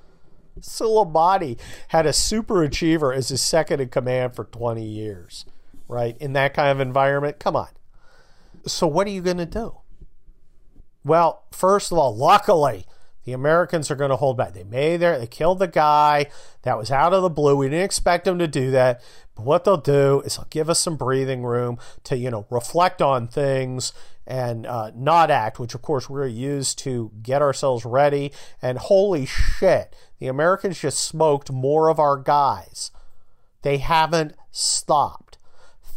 Soleimani 0.61 1.59
had 1.89 2.07
a 2.07 2.13
super 2.13 2.63
achiever 2.63 3.13
as 3.13 3.29
his 3.29 3.43
second 3.43 3.81
in 3.81 3.89
command 3.89 4.35
for 4.35 4.45
20 4.45 4.85
years, 4.85 5.45
right? 5.89 6.17
In 6.19 6.35
that 6.35 6.55
kind 6.55 6.71
of 6.71 6.81
environment, 6.81 7.39
come 7.39 7.57
on. 7.57 7.69
So, 8.67 8.87
what 8.87 9.07
are 9.07 9.11
you 9.11 9.23
going 9.23 9.39
to 9.39 9.47
do? 9.47 9.77
Well, 11.05 11.45
first 11.51 11.91
of 11.91 11.99
all, 11.99 12.15
luckily, 12.15 12.87
the 13.25 13.33
Americans 13.33 13.91
are 13.91 13.97
going 13.97 14.11
to 14.11 14.17
hold 14.17 14.37
back. 14.37 14.53
They 14.53 14.65
made 14.65 14.99
there, 14.99 15.19
they 15.19 15.27
killed 15.27 15.59
the 15.59 15.69
guy. 15.69 16.27
That 16.63 16.79
was 16.79 16.91
out 16.91 17.13
of 17.13 17.23
the 17.23 17.31
blue. 17.31 17.57
We 17.57 17.69
didn't 17.69 17.85
expect 17.85 18.25
them 18.25 18.39
to 18.39 18.49
do 18.49 18.71
that. 18.73 19.03
But 19.35 19.45
what 19.45 19.65
they'll 19.65 19.77
do 19.77 20.21
is 20.21 20.37
they'll 20.37 20.47
give 20.51 20.69
us 20.69 20.79
some 20.79 20.97
breathing 20.97 21.43
room 21.43 21.79
to, 22.05 22.17
you 22.17 22.31
know, 22.31 22.47
reflect 22.51 23.01
on 23.01 23.29
things 23.29 23.93
and 24.27 24.67
uh, 24.67 24.91
not 24.95 25.31
act, 25.31 25.59
which 25.59 25.75
of 25.75 25.83
course 25.83 26.09
we're 26.09 26.27
used 26.27 26.79
to 26.81 27.11
get 27.23 27.43
ourselves 27.43 27.85
ready. 27.85 28.33
And 28.61 28.79
holy 28.79 29.27
shit, 29.27 29.95
the 30.19 30.29
Americans 30.29 30.81
just 30.81 30.99
smoked 30.99 31.51
more 31.51 31.89
of 31.89 31.99
our 31.99 32.17
guys. 32.17 32.91
They 33.63 33.79
haven't 33.79 34.35
stopped. 34.51 35.39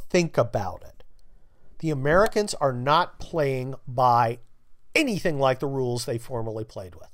Think 0.10 0.38
about 0.38 0.84
it. 0.84 1.04
The 1.80 1.90
Americans 1.90 2.54
are 2.56 2.74
not 2.74 3.20
playing 3.20 3.76
by 3.88 4.40
anything 4.96 5.40
like 5.40 5.60
the 5.60 5.68
rules 5.68 6.06
they 6.06 6.18
formerly 6.18 6.64
played 6.64 6.96
with 6.96 7.10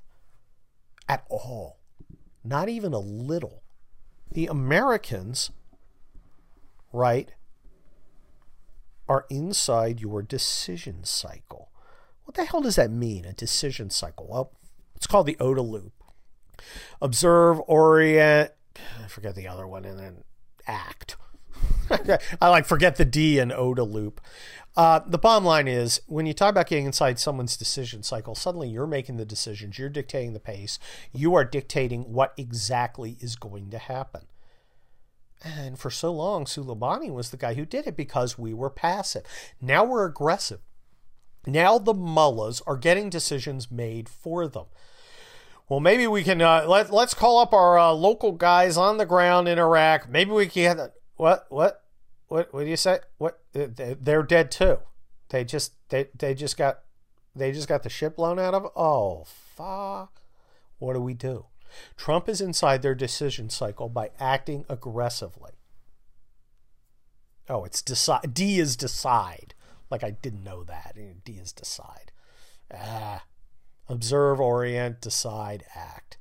at 1.10 1.26
all. 1.30 1.80
Not 2.43 2.69
even 2.69 2.93
a 2.93 3.00
little. 3.00 3.63
The 4.32 4.47
Americans, 4.47 5.52
right, 6.93 7.30
are 9.12 9.26
inside 9.30 10.00
your 10.00 10.21
decision 10.21 11.04
cycle. 11.04 11.69
What 12.24 12.36
the 12.36 12.45
hell 12.45 12.62
does 12.62 12.78
that 12.78 12.89
mean, 12.89 13.26
a 13.26 13.34
decision 13.34 13.89
cycle? 13.89 14.26
Well, 14.26 14.54
it's 14.95 15.06
called 15.06 15.26
the 15.26 15.36
OODA 15.36 15.69
loop. 15.69 15.91
Observe, 17.02 17.60
orient, 17.67 18.52
I 19.04 19.08
forget 19.10 19.36
the 19.36 19.50
other 19.50 19.67
one, 19.67 19.84
and 19.84 20.00
then 20.00 20.24
act. 20.65 21.17
I 22.41 22.47
like 22.47 22.65
forget 22.65 22.95
the 22.95 23.04
D 23.04 23.38
in 23.38 23.50
OODA 23.50 23.86
loop. 23.86 24.21
Uh, 24.78 25.02
the 25.06 25.17
bottom 25.17 25.43
line 25.43 25.67
is 25.67 26.00
when 26.08 26.26
you 26.26 26.34
talk 26.34 26.52
about 26.52 26.67
getting 26.67 26.86
inside 26.86 27.19
someone's 27.19 27.58
decision 27.58 28.04
cycle, 28.04 28.34
suddenly 28.34 28.69
you're 28.69 28.88
making 28.88 29.17
the 29.17 29.26
decisions, 29.26 29.78
you're 29.78 29.89
dictating 29.89 30.32
the 30.32 30.39
pace, 30.39 30.80
you 31.12 31.36
are 31.36 31.43
dictating 31.43 32.13
what 32.13 32.34
exactly 32.38 33.17
is 33.19 33.36
going 33.36 33.71
to 33.71 33.78
happen. 33.78 34.21
And 35.43 35.80
for 35.80 35.89
so 35.89 36.13
long, 36.13 36.45
Soleimani 36.45 37.12
was 37.12 37.32
the 37.32 37.38
guy 37.38 37.56
who 37.56 37.65
did 37.65 37.88
it 37.88 37.97
because 37.97 38.38
we 38.38 38.54
were 38.54 38.69
passive. 38.69 39.23
Now 39.60 39.84
we're 39.84 40.06
aggressive. 40.06 40.60
Now 41.47 41.80
the 41.80 41.93
mullahs 41.93 42.62
are 42.67 42.77
getting 42.77 43.10
decisions 43.10 43.71
made 43.71 44.08
for 44.08 44.47
them. 44.47 44.65
Well, 45.67 45.80
maybe 45.80 46.06
we 46.06 46.23
can 46.23 46.41
uh, 46.41 46.65
let 46.67 46.91
let's 46.91 47.13
call 47.13 47.39
up 47.39 47.54
our 47.54 47.80
uh, 47.80 47.91
local 47.93 48.34
guys 48.34 48.77
on 48.77 48.97
the 48.97 49.06
ground 49.06 49.47
in 49.47 49.58
Iraq. 49.58 50.10
Maybe 50.10 50.32
we 50.32 50.47
can. 50.47 50.89
What 51.15 51.45
what 51.49 51.84
what 52.27 52.54
what 52.54 52.65
do 52.65 52.69
you 52.69 52.77
say? 52.77 52.99
What 53.17 53.39
they're 53.54 54.23
dead 54.23 54.51
too. 54.51 54.80
They 55.30 55.43
just 55.45 55.73
they 55.89 56.10
they 56.13 56.36
just 56.36 56.58
got 56.58 56.82
they 57.36 57.51
just 57.51 57.67
got 57.69 57.84
the 57.84 57.89
ship 57.89 58.17
blown 58.17 58.38
out 58.38 58.54
of. 58.54 58.69
Oh 58.75 59.23
fuck! 59.25 60.21
What 60.77 60.93
do 60.93 61.01
we 61.01 61.13
do? 61.13 61.45
Trump 61.97 62.27
is 62.29 62.41
inside 62.41 62.81
their 62.81 62.95
decision 62.95 63.49
cycle 63.49 63.89
by 63.89 64.12
acting 64.19 64.65
aggressively. 64.69 65.51
Oh, 67.49 67.65
it's 67.65 67.81
decide. 67.81 68.34
D 68.34 68.60
is 68.60 68.75
decide. 68.75 69.53
Like 69.89 70.03
I 70.03 70.12
didn't 70.12 70.43
know 70.43 70.63
that. 70.63 70.95
D 71.25 71.34
is 71.34 71.51
decide. 71.51 72.12
Ah, 72.73 73.23
observe, 73.89 74.39
orient, 74.39 75.01
decide, 75.01 75.65
act. 75.75 76.17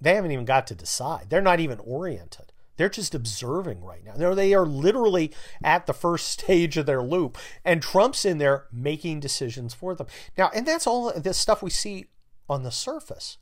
They 0.00 0.14
haven't 0.14 0.32
even 0.32 0.44
got 0.44 0.66
to 0.68 0.74
decide. 0.74 1.30
They're 1.30 1.42
not 1.42 1.60
even 1.60 1.78
oriented. 1.80 2.52
They're 2.76 2.88
just 2.88 3.14
observing 3.14 3.82
right 3.82 4.04
now. 4.04 4.34
They 4.34 4.52
are 4.54 4.66
literally 4.66 5.32
at 5.62 5.86
the 5.86 5.94
first 5.94 6.28
stage 6.40 6.76
of 6.76 6.86
their 6.86 7.02
loop, 7.02 7.38
and 7.64 7.82
Trump's 7.82 8.24
in 8.24 8.38
there 8.38 8.66
making 8.72 9.20
decisions 9.20 9.74
for 9.74 9.94
them. 9.94 10.06
Now, 10.36 10.50
and 10.54 10.66
that's 10.66 10.86
all 10.86 11.12
this 11.12 11.38
stuff 11.38 11.62
we 11.62 11.70
see 11.70 12.06
on 12.48 12.62
the 12.62 12.72
surface. 12.72 13.38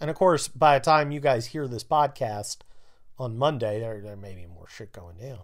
And 0.00 0.10
of 0.10 0.16
course, 0.16 0.48
by 0.48 0.78
the 0.78 0.84
time 0.84 1.10
you 1.10 1.20
guys 1.20 1.46
hear 1.46 1.68
this 1.68 1.84
podcast 1.84 2.58
on 3.18 3.38
Monday, 3.38 3.80
there, 3.80 4.00
there 4.00 4.16
may 4.16 4.34
be 4.34 4.46
more 4.46 4.68
shit 4.68 4.92
going 4.92 5.16
down. 5.16 5.40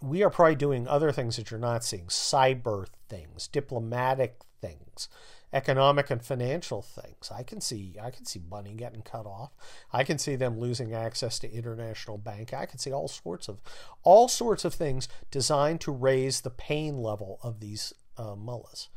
We 0.00 0.22
are 0.22 0.30
probably 0.30 0.54
doing 0.54 0.88
other 0.88 1.12
things 1.12 1.36
that 1.36 1.50
you're 1.50 1.60
not 1.60 1.84
seeing 1.84 2.06
cyber 2.06 2.86
things, 3.08 3.48
diplomatic 3.48 4.40
things, 4.60 5.08
economic 5.54 6.10
and 6.10 6.22
financial 6.22 6.82
things. 6.82 7.30
I 7.32 7.44
can 7.44 7.60
see 7.60 7.94
I 8.02 8.10
can 8.10 8.26
see 8.26 8.42
money 8.50 8.74
getting 8.74 9.02
cut 9.02 9.24
off. 9.24 9.52
I 9.92 10.02
can 10.02 10.18
see 10.18 10.34
them 10.34 10.58
losing 10.58 10.92
access 10.92 11.38
to 11.38 11.52
international 11.52 12.18
bank. 12.18 12.52
I 12.52 12.66
can 12.66 12.78
see 12.78 12.92
all 12.92 13.08
sorts 13.08 13.48
of 13.48 13.60
all 14.02 14.28
sorts 14.28 14.64
of 14.64 14.74
things 14.74 15.08
designed 15.30 15.80
to 15.82 15.92
raise 15.92 16.40
the 16.40 16.50
pain 16.50 16.98
level 16.98 17.38
of 17.42 17.60
these 17.60 17.94
uh, 18.18 18.34
mullahs. 18.34 18.88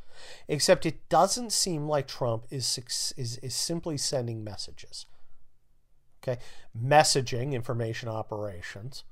Except 0.47 0.85
it 0.85 1.07
doesn't 1.09 1.51
seem 1.51 1.87
like 1.87 2.07
Trump 2.07 2.45
is 2.49 3.13
is 3.17 3.39
is 3.41 3.55
simply 3.55 3.97
sending 3.97 4.43
messages. 4.43 5.05
Okay, 6.23 6.41
messaging 6.77 7.53
information 7.53 8.09
operations 8.09 9.03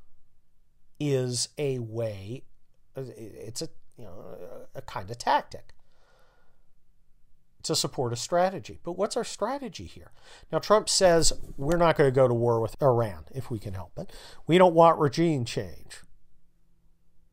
is 0.99 1.49
a 1.57 1.79
way. 1.79 2.43
It's 2.95 3.61
a 3.61 3.69
you 3.97 4.05
know 4.05 4.37
a 4.73 4.81
kind 4.81 5.09
of 5.09 5.17
tactic 5.17 5.75
to 7.65 7.75
support 7.75 8.13
a 8.13 8.15
strategy. 8.15 8.79
But 8.83 8.93
what's 8.93 9.17
our 9.17 9.23
strategy 9.23 9.85
here? 9.85 10.11
Now, 10.51 10.59
Trump 10.59 10.87
says 10.87 11.33
we're 11.57 11.77
not 11.77 11.97
going 11.97 12.07
to 12.07 12.15
go 12.15 12.27
to 12.27 12.33
war 12.33 12.61
with 12.61 12.81
Iran 12.81 13.25
if 13.33 13.49
we 13.49 13.59
can 13.59 13.73
help 13.73 13.97
it. 13.97 14.11
We 14.47 14.57
don't 14.57 14.75
want 14.75 14.99
regime 14.99 15.45
change. 15.45 16.01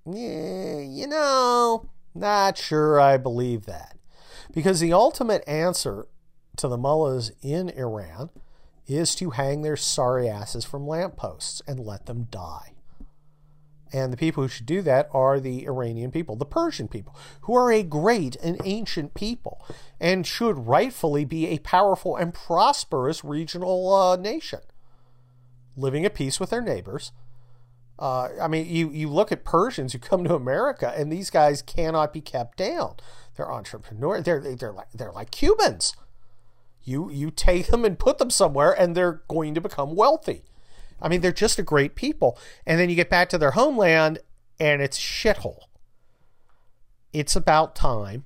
Yeah, 0.07 0.81
you 0.81 1.07
know, 1.07 1.91
not 2.15 2.59
sure 2.59 3.01
I 3.01 3.17
believe 3.17 3.67
that. 3.67 3.97
Because 4.53 4.81
the 4.81 4.93
ultimate 4.93 5.43
answer 5.47 6.07
to 6.57 6.69
the 6.69 6.77
mullahs 6.77 7.33
in 7.43 7.71
Iran 7.71 8.31
is 8.87 9.15
to 9.17 9.31
hang 9.31 9.63
their 9.63 9.77
sorry 9.77 10.29
asses 10.29 10.65
from 10.65 10.87
lampposts 10.87 11.63
and 11.67 11.81
let 11.81 12.07
them 12.07 12.25
die. 12.31 12.73
And 13.93 14.13
the 14.13 14.17
people 14.17 14.43
who 14.43 14.49
should 14.49 14.67
do 14.67 14.81
that 14.83 15.09
are 15.13 15.39
the 15.39 15.67
Iranian 15.67 16.11
people, 16.11 16.35
the 16.35 16.47
Persian 16.47 16.89
people, 16.89 17.15
who 17.43 17.55
are 17.55 17.71
a 17.71 17.83
great 17.83 18.37
and 18.37 18.59
ancient 18.65 19.13
people 19.13 19.65
and 20.01 20.27
should 20.27 20.67
rightfully 20.67 21.27
be 21.27 21.49
a 21.49 21.59
powerful 21.59 22.17
and 22.17 22.33
prosperous 22.33 23.23
regional 23.23 23.95
uh, 23.95 24.17
nation, 24.17 24.61
living 25.77 26.07
at 26.07 26.15
peace 26.15 26.41
with 26.41 26.51
their 26.51 26.63
neighbors. 26.63 27.13
Uh, 28.03 28.31
I 28.41 28.49
mean, 28.49 28.67
you, 28.67 28.91
you 28.91 29.09
look 29.09 29.31
at 29.31 29.45
Persians 29.45 29.93
who 29.93 30.01
come 30.01 30.25
to 30.25 30.35
America, 30.35 30.93
and 30.97 31.13
these 31.13 31.31
guys 31.31 31.63
cannot 31.63 32.13
be 32.13 32.21
kept 32.21 32.59
down. 32.59 32.97
They're 33.37 33.51
entrepreneurs. 33.51 34.25
They're 34.25 34.41
they're 34.41 34.73
like 34.73 34.91
they're 34.93 35.13
like 35.13 35.31
Cubans. 35.31 35.95
You 36.83 37.11
you 37.11 37.31
take 37.31 37.69
them 37.69 37.85
and 37.85 37.97
put 37.97 38.19
them 38.19 38.29
somewhere, 38.29 38.73
and 38.73 38.97
they're 38.97 39.23
going 39.29 39.55
to 39.55 39.61
become 39.61 39.95
wealthy. 39.95 40.43
I 41.01 41.09
mean, 41.09 41.21
they're 41.21 41.31
just 41.31 41.61
a 41.61 41.63
great 41.63 41.95
people. 41.95 42.37
And 42.67 42.81
then 42.81 42.91
you 42.91 42.97
get 42.97 43.09
back 43.09 43.29
to 43.31 43.39
their 43.39 43.53
homeland 43.53 44.19
and 44.59 44.81
it's 44.81 44.99
shithole. 44.99 45.65
It's 47.13 47.37
about 47.37 47.75
time 47.75 48.25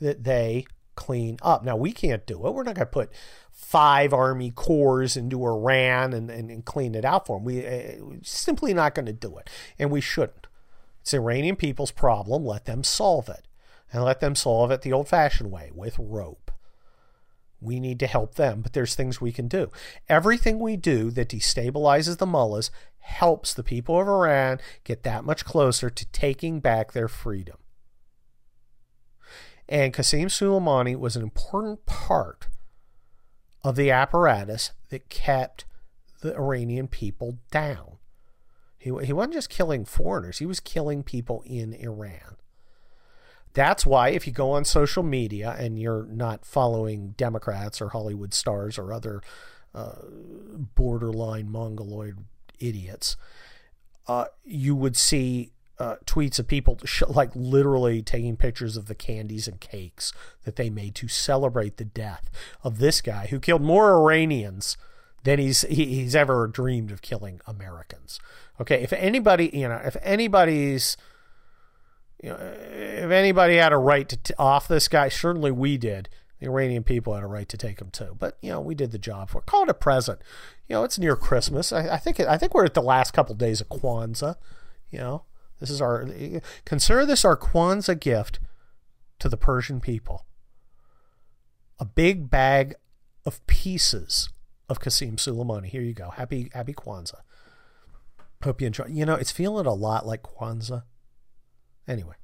that 0.00 0.24
they 0.24 0.66
clean 1.00 1.38
up. 1.40 1.64
Now, 1.64 1.76
we 1.76 1.92
can't 1.92 2.26
do 2.26 2.46
it. 2.46 2.52
We're 2.52 2.62
not 2.62 2.74
going 2.74 2.86
to 2.86 2.92
put 2.92 3.10
five 3.50 4.12
Army 4.12 4.50
Corps 4.50 5.16
into 5.16 5.42
Iran 5.42 6.12
and, 6.12 6.30
and, 6.30 6.50
and 6.50 6.62
clean 6.62 6.94
it 6.94 7.06
out 7.06 7.26
for 7.26 7.38
them. 7.38 7.44
We, 7.44 7.66
uh, 7.66 7.94
we're 8.00 8.18
simply 8.22 8.74
not 8.74 8.94
going 8.94 9.06
to 9.06 9.12
do 9.14 9.38
it. 9.38 9.48
And 9.78 9.90
we 9.90 10.02
shouldn't. 10.02 10.46
It's 11.00 11.14
Iranian 11.14 11.56
people's 11.56 11.90
problem. 11.90 12.44
Let 12.44 12.66
them 12.66 12.84
solve 12.84 13.30
it. 13.30 13.48
And 13.90 14.04
let 14.04 14.20
them 14.20 14.34
solve 14.34 14.70
it 14.70 14.82
the 14.82 14.92
old 14.92 15.08
fashioned 15.08 15.50
way 15.50 15.70
with 15.74 15.98
rope. 15.98 16.50
We 17.62 17.80
need 17.80 17.98
to 18.00 18.06
help 18.06 18.34
them, 18.34 18.60
but 18.60 18.74
there's 18.74 18.94
things 18.94 19.20
we 19.20 19.32
can 19.32 19.48
do. 19.48 19.70
Everything 20.08 20.58
we 20.58 20.76
do 20.76 21.10
that 21.12 21.30
destabilizes 21.30 22.18
the 22.18 22.26
mullahs 22.26 22.70
helps 22.98 23.54
the 23.54 23.64
people 23.64 23.98
of 23.98 24.06
Iran 24.06 24.60
get 24.84 25.02
that 25.04 25.24
much 25.24 25.44
closer 25.46 25.88
to 25.88 26.06
taking 26.12 26.60
back 26.60 26.92
their 26.92 27.08
freedom. 27.08 27.56
And 29.70 29.94
Qassem 29.94 30.26
Soleimani 30.26 30.98
was 30.98 31.14
an 31.14 31.22
important 31.22 31.86
part 31.86 32.48
of 33.62 33.76
the 33.76 33.90
apparatus 33.92 34.72
that 34.88 35.08
kept 35.08 35.64
the 36.22 36.34
Iranian 36.34 36.88
people 36.88 37.38
down. 37.52 37.98
He, 38.76 38.90
he 39.04 39.12
wasn't 39.12 39.34
just 39.34 39.48
killing 39.48 39.84
foreigners, 39.84 40.38
he 40.38 40.46
was 40.46 40.58
killing 40.58 41.04
people 41.04 41.42
in 41.46 41.72
Iran. 41.74 42.36
That's 43.52 43.86
why 43.86 44.10
if 44.10 44.26
you 44.26 44.32
go 44.32 44.52
on 44.52 44.64
social 44.64 45.02
media 45.02 45.54
and 45.58 45.78
you're 45.78 46.06
not 46.06 46.44
following 46.44 47.14
Democrats 47.16 47.80
or 47.80 47.90
Hollywood 47.90 48.34
stars 48.34 48.78
or 48.78 48.92
other 48.92 49.22
uh, 49.74 49.96
borderline 50.74 51.50
mongoloid 51.50 52.18
idiots, 52.58 53.16
uh, 54.08 54.26
you 54.44 54.74
would 54.74 54.96
see 54.96 55.52
uh, 55.80 55.96
tweets 56.04 56.38
of 56.38 56.46
people 56.46 56.78
sh- 56.84 57.02
like 57.08 57.30
literally 57.34 58.02
taking 58.02 58.36
pictures 58.36 58.76
of 58.76 58.86
the 58.86 58.94
candies 58.94 59.48
and 59.48 59.60
cakes 59.60 60.12
that 60.44 60.56
they 60.56 60.70
made 60.70 60.94
to 60.94 61.08
celebrate 61.08 61.78
the 61.78 61.84
death 61.84 62.30
of 62.62 62.78
this 62.78 63.00
guy 63.00 63.26
who 63.28 63.40
killed 63.40 63.62
more 63.62 63.94
Iranians 63.94 64.76
than 65.24 65.38
he's 65.38 65.62
he, 65.62 65.86
he's 65.86 66.14
ever 66.14 66.46
dreamed 66.46 66.90
of 66.92 67.02
killing 67.02 67.40
Americans. 67.46 68.20
Okay, 68.60 68.82
if 68.82 68.92
anybody, 68.92 69.50
you 69.52 69.68
know, 69.68 69.80
if 69.82 69.96
anybody's 70.02 70.96
you 72.22 72.28
know, 72.28 72.36
if 72.38 73.10
anybody 73.10 73.56
had 73.56 73.72
a 73.72 73.78
right 73.78 74.08
to 74.08 74.16
t- 74.18 74.34
off 74.38 74.68
this 74.68 74.86
guy, 74.88 75.08
certainly 75.08 75.50
we 75.50 75.78
did. 75.78 76.10
The 76.38 76.46
Iranian 76.46 76.84
people 76.84 77.14
had 77.14 77.22
a 77.22 77.26
right 77.26 77.48
to 77.48 77.56
take 77.56 77.80
him 77.80 77.90
too, 77.90 78.16
but 78.18 78.36
you 78.42 78.50
know 78.50 78.60
we 78.60 78.74
did 78.74 78.92
the 78.92 78.98
job 78.98 79.30
for. 79.30 79.38
It. 79.38 79.46
Call 79.46 79.62
it 79.62 79.68
a 79.70 79.74
present. 79.74 80.20
You 80.68 80.76
know, 80.76 80.84
it's 80.84 80.98
near 80.98 81.16
Christmas. 81.16 81.72
I, 81.72 81.94
I 81.94 81.96
think 81.96 82.20
it, 82.20 82.28
I 82.28 82.36
think 82.36 82.54
we're 82.54 82.64
at 82.64 82.74
the 82.74 82.82
last 82.82 83.12
couple 83.12 83.34
days 83.34 83.60
of 83.60 83.68
Kwanzaa. 83.68 84.36
You 84.90 84.98
know, 84.98 85.24
this 85.60 85.70
is 85.70 85.80
our 85.80 86.06
consider 86.64 87.06
this 87.06 87.24
our 87.24 87.36
Kwanzaa 87.36 87.98
gift 87.98 88.40
to 89.18 89.28
the 89.28 89.36
Persian 89.36 89.80
people. 89.80 90.26
A 91.78 91.84
big 91.84 92.30
bag 92.30 92.74
of 93.24 93.46
pieces 93.46 94.30
of 94.68 94.80
Qassem 94.80 95.16
Soleimani. 95.16 95.66
Here 95.66 95.82
you 95.82 95.94
go. 95.94 96.10
Happy 96.10 96.50
happy 96.52 96.72
Kwanzaa. 96.72 97.20
Hope 98.42 98.60
you 98.60 98.68
enjoy. 98.68 98.86
You 98.88 99.04
know, 99.04 99.14
it's 99.14 99.30
feeling 99.30 99.66
a 99.66 99.74
lot 99.74 100.06
like 100.06 100.22
Kwanzaa. 100.22 100.84
Anyway. 101.86 102.14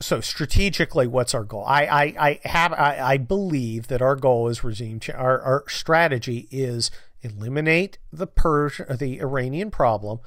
So 0.00 0.20
strategically, 0.20 1.08
what's 1.08 1.34
our 1.34 1.42
goal? 1.42 1.64
I, 1.66 1.86
I, 1.86 2.02
I 2.18 2.40
have 2.44 2.72
I, 2.72 3.00
I 3.00 3.16
believe 3.16 3.88
that 3.88 4.00
our 4.00 4.14
goal 4.14 4.48
is 4.48 4.62
regime 4.62 5.00
change. 5.00 5.18
Our, 5.18 5.40
our 5.40 5.64
strategy 5.68 6.46
is 6.52 6.90
eliminate 7.20 7.98
the 8.12 8.28
Persian 8.28 8.96
the 8.96 9.20
Iranian 9.20 9.72
problem 9.72 10.20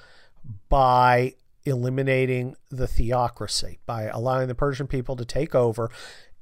by 0.68 1.36
eliminating 1.66 2.56
the 2.70 2.88
theocracy 2.88 3.80
by 3.86 4.04
allowing 4.04 4.48
the 4.48 4.56
Persian 4.56 4.88
people 4.88 5.16
to 5.16 5.26
take 5.26 5.54
over 5.54 5.90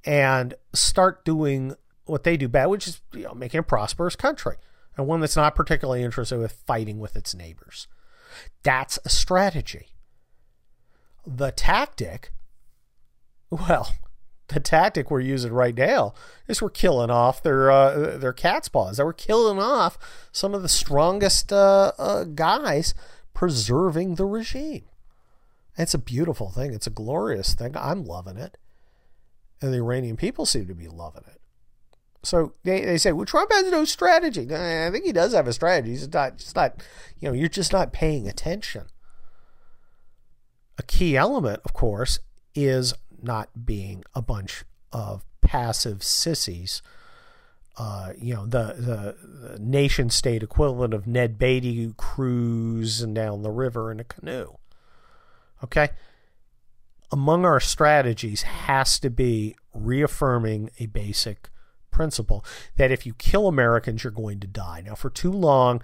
and 0.05 0.53
start 0.73 1.25
doing 1.25 1.75
what 2.05 2.23
they 2.23 2.38
do 2.38 2.47
bad, 2.47 2.67
which 2.67 2.88
is 2.88 3.01
you 3.13 3.23
know, 3.23 3.34
making 3.34 3.60
a 3.60 3.63
prosperous 3.63 4.15
country 4.15 4.55
and 4.97 5.08
one 5.08 5.21
that's 5.21 5.36
not 5.36 5.55
particularly 5.55 6.03
interested 6.03 6.38
with 6.38 6.51
fighting 6.51 6.99
with 6.99 7.15
its 7.15 7.34
neighbors. 7.34 7.88
That's 8.63 8.99
a 9.05 9.10
strategy. 9.10 9.88
The 11.25 11.51
tactic, 11.51 12.32
well, 13.49 13.93
the 14.49 14.60
tactic 14.60 15.10
we're 15.10 15.21
using 15.21 15.53
right 15.53 15.75
now 15.75 16.13
is 16.47 16.62
we're 16.62 16.69
killing 16.69 17.10
off 17.10 17.41
their 17.41 17.71
uh, 17.71 18.17
their 18.17 18.34
cat's 18.34 18.67
paws. 18.67 18.99
We're 18.99 19.13
killing 19.13 19.60
off 19.60 19.97
some 20.32 20.53
of 20.53 20.63
the 20.63 20.69
strongest 20.69 21.53
uh, 21.53 21.91
uh, 21.97 22.23
guys 22.25 22.93
preserving 23.34 24.15
the 24.15 24.25
regime. 24.25 24.84
It's 25.79 25.93
a 25.93 25.99
beautiful 25.99 26.51
thing. 26.51 26.73
It's 26.73 26.87
a 26.87 26.91
glorious 26.91 27.53
thing. 27.53 27.75
I'm 27.77 28.03
loving 28.03 28.35
it. 28.35 28.57
And 29.61 29.73
the 29.73 29.77
Iranian 29.77 30.17
people 30.17 30.45
seem 30.45 30.67
to 30.67 30.75
be 30.75 30.89
loving 30.89 31.23
it. 31.25 31.39
So 32.21 32.53
they, 32.63 32.83
they 32.83 32.97
say, 32.97 33.13
well, 33.13 33.25
Trump 33.25 33.49
has 33.53 33.71
no 33.71 33.85
strategy. 33.85 34.53
I 34.53 34.89
think 34.91 35.05
he 35.05 35.13
does 35.13 35.33
have 35.33 35.47
a 35.47 35.53
strategy. 35.53 35.91
He's 35.91 36.11
not, 36.11 36.37
just 36.37 36.53
not, 36.53 36.83
you 37.19 37.29
know, 37.29 37.33
you're 37.33 37.47
just 37.47 37.71
not 37.71 37.93
paying 37.93 38.27
attention. 38.27 38.87
A 40.77 40.83
key 40.83 41.15
element, 41.15 41.61
of 41.63 41.71
course, 41.71 42.19
is 42.53 42.93
not 43.21 43.65
being 43.65 44.03
a 44.13 44.21
bunch 44.21 44.65
of 44.91 45.23
passive 45.41 46.03
sissies. 46.03 46.81
Uh, 47.77 48.11
you 48.17 48.33
know, 48.33 48.45
the, 48.45 48.75
the, 48.77 49.15
the 49.53 49.59
nation 49.59 50.09
state 50.09 50.43
equivalent 50.43 50.93
of 50.93 51.07
Ned 51.07 51.37
Beatty 51.37 51.93
cruising 51.95 53.13
down 53.13 53.43
the 53.43 53.51
river 53.51 53.93
in 53.93 54.01
a 54.01 54.03
canoe. 54.03 54.57
Okay? 55.63 55.89
Among 57.11 57.45
our 57.45 57.59
strategies 57.59 58.43
has 58.43 58.99
to 58.99 59.09
be 59.09 59.55
reaffirming 59.73 60.69
a 60.79 60.85
basic 60.87 61.49
principle 61.91 62.45
that 62.77 62.91
if 62.91 63.05
you 63.05 63.13
kill 63.13 63.47
Americans, 63.47 64.03
you're 64.03 64.11
going 64.11 64.39
to 64.39 64.47
die. 64.47 64.81
Now, 64.85 64.95
for 64.95 65.09
too 65.09 65.31
long, 65.31 65.81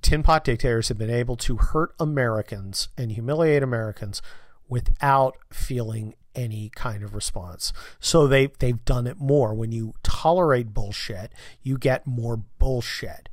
tin 0.00 0.22
pot 0.22 0.44
dictators 0.44 0.88
have 0.88 0.98
been 0.98 1.10
able 1.10 1.36
to 1.36 1.56
hurt 1.56 1.94
Americans 1.98 2.88
and 2.98 3.12
humiliate 3.12 3.62
Americans 3.62 4.20
without 4.68 5.36
feeling 5.52 6.14
any 6.34 6.70
kind 6.74 7.02
of 7.02 7.14
response. 7.14 7.72
So 8.00 8.26
they 8.26 8.46
they've 8.58 8.84
done 8.84 9.06
it 9.06 9.18
more. 9.18 9.54
When 9.54 9.72
you 9.72 9.94
tolerate 10.02 10.74
bullshit, 10.74 11.32
you 11.62 11.78
get 11.78 12.06
more 12.06 12.36
bullshit. 12.58 13.28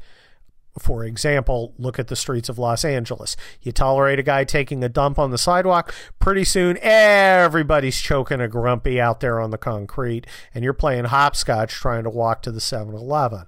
For 0.79 1.03
example, 1.03 1.73
look 1.77 1.99
at 1.99 2.07
the 2.07 2.15
streets 2.15 2.49
of 2.49 2.57
Los 2.57 2.83
Angeles. 2.85 3.35
You 3.61 3.71
tolerate 3.71 4.19
a 4.19 4.23
guy 4.23 4.43
taking 4.43 4.83
a 4.83 4.89
dump 4.89 5.19
on 5.19 5.31
the 5.31 5.37
sidewalk, 5.37 5.93
pretty 6.19 6.43
soon 6.43 6.77
everybody's 6.81 7.99
choking 7.99 8.41
a 8.41 8.47
grumpy 8.47 8.99
out 8.99 9.19
there 9.19 9.39
on 9.39 9.51
the 9.51 9.57
concrete, 9.57 10.25
and 10.53 10.63
you're 10.63 10.73
playing 10.73 11.05
hopscotch 11.05 11.73
trying 11.73 12.03
to 12.03 12.09
walk 12.09 12.41
to 12.43 12.51
the 12.51 12.61
7 12.61 12.93
Eleven. 12.93 13.45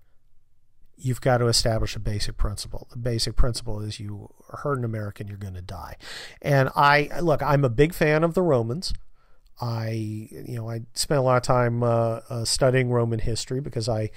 You've 0.98 1.22
got 1.22 1.40
to 1.40 1.48
establish 1.48 1.96
a 1.96 2.00
basic 2.00 2.38
principle. 2.38 2.88
The 2.92 2.98
basic 2.98 3.36
principle 3.36 3.82
is 3.82 4.00
you 4.00 4.30
hurt 4.50 4.78
an 4.78 4.86
American, 4.86 5.28
you're 5.28 5.38
going 5.38 5.56
to 5.56 5.62
die. 5.62 5.98
And 6.42 6.70
I, 6.76 7.10
look, 7.22 7.42
I'm 7.42 7.66
a 7.66 7.70
big 7.70 7.94
fan 7.94 8.24
of 8.24 8.36
the 8.36 8.44
Romans. 8.44 8.94
I, 9.60 9.90
you 9.90 10.56
know, 10.56 10.70
I 10.70 10.82
spent 10.94 11.20
a 11.20 11.24
lot 11.24 11.38
of 11.38 11.44
time 11.44 11.84
uh, 11.84 12.20
uh, 12.30 12.46
studying 12.46 12.90
Roman 12.90 13.20
history 13.20 13.62
because 13.62 13.90
I, 13.90 14.10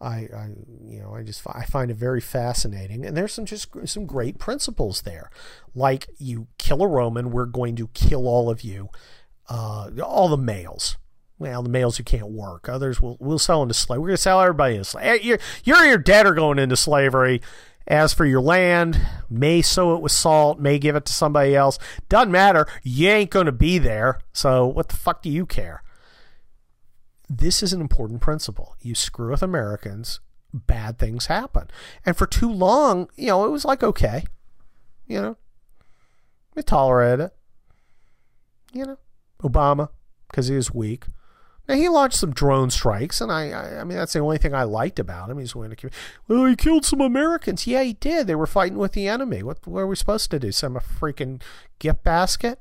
I, 0.00 0.28
I, 0.34 0.48
you 0.84 1.00
know, 1.00 1.14
I 1.14 1.22
just 1.22 1.42
I 1.46 1.64
find 1.64 1.90
it 1.90 1.96
very 1.96 2.20
fascinating, 2.20 3.06
and 3.06 3.16
there's 3.16 3.32
some 3.32 3.46
just 3.46 3.68
some 3.86 4.04
great 4.04 4.38
principles 4.38 5.02
there, 5.02 5.30
like 5.74 6.08
you 6.18 6.48
kill 6.58 6.82
a 6.82 6.86
Roman, 6.86 7.30
we're 7.30 7.46
going 7.46 7.76
to 7.76 7.88
kill 7.88 8.28
all 8.28 8.50
of 8.50 8.62
you, 8.62 8.90
uh, 9.48 9.90
all 10.02 10.28
the 10.28 10.36
males. 10.36 10.96
Well, 11.38 11.62
the 11.62 11.68
males 11.68 11.98
who 11.98 12.04
can't 12.04 12.30
work, 12.30 12.68
others 12.68 13.00
will 13.00 13.16
we'll 13.20 13.38
sell 13.38 13.62
into 13.62 13.74
slavery. 13.74 14.00
We're 14.00 14.08
going 14.08 14.16
to 14.16 14.22
sell 14.22 14.40
everybody 14.40 14.74
into 14.74 14.84
slavery. 14.84 15.20
You're, 15.22 15.38
you're 15.64 15.84
your 15.84 15.98
dead 15.98 16.26
are 16.26 16.34
going 16.34 16.58
into 16.58 16.76
slavery. 16.76 17.40
As 17.88 18.12
for 18.12 18.26
your 18.26 18.40
land, 18.40 19.00
may 19.30 19.62
sow 19.62 19.94
it 19.94 20.02
with 20.02 20.10
salt, 20.10 20.58
may 20.58 20.78
give 20.78 20.96
it 20.96 21.04
to 21.04 21.12
somebody 21.12 21.54
else. 21.54 21.78
Doesn't 22.08 22.32
matter. 22.32 22.66
You 22.82 23.10
ain't 23.10 23.30
going 23.30 23.46
to 23.46 23.52
be 23.52 23.78
there. 23.78 24.18
So 24.32 24.66
what 24.66 24.88
the 24.88 24.96
fuck 24.96 25.22
do 25.22 25.30
you 25.30 25.46
care? 25.46 25.84
This 27.28 27.62
is 27.62 27.72
an 27.72 27.80
important 27.80 28.20
principle. 28.20 28.76
You 28.80 28.94
screw 28.94 29.30
with 29.30 29.42
Americans, 29.42 30.20
bad 30.52 30.98
things 30.98 31.26
happen. 31.26 31.68
And 32.04 32.16
for 32.16 32.26
too 32.26 32.50
long, 32.50 33.08
you 33.16 33.28
know, 33.28 33.44
it 33.44 33.50
was 33.50 33.64
like, 33.64 33.82
okay, 33.82 34.24
you 35.06 35.20
know, 35.20 35.36
we 36.54 36.62
tolerated 36.62 37.26
it. 37.26 37.36
You 38.72 38.86
know, 38.86 38.98
Obama, 39.42 39.90
because 40.28 40.48
he 40.48 40.56
was 40.56 40.74
weak. 40.74 41.04
Now 41.68 41.74
he 41.74 41.88
launched 41.88 42.18
some 42.18 42.32
drone 42.32 42.70
strikes, 42.70 43.20
and 43.20 43.32
I, 43.32 43.50
I, 43.50 43.80
I, 43.80 43.84
mean, 43.84 43.98
that's 43.98 44.12
the 44.12 44.20
only 44.20 44.38
thing 44.38 44.54
I 44.54 44.62
liked 44.62 45.00
about 45.00 45.30
him. 45.30 45.38
He's 45.38 45.54
willing 45.54 45.70
to, 45.70 45.76
kill. 45.76 45.90
well, 46.28 46.44
he 46.44 46.54
killed 46.54 46.84
some 46.84 47.00
Americans. 47.00 47.66
Yeah, 47.66 47.82
he 47.82 47.94
did. 47.94 48.26
They 48.26 48.36
were 48.36 48.46
fighting 48.46 48.78
with 48.78 48.92
the 48.92 49.08
enemy. 49.08 49.42
What, 49.42 49.66
what 49.66 49.80
are 49.80 49.86
we 49.86 49.96
supposed 49.96 50.30
to 50.30 50.38
do? 50.38 50.48
A 50.48 50.50
freaking 50.50 51.42
gift 51.80 52.04
basket? 52.04 52.60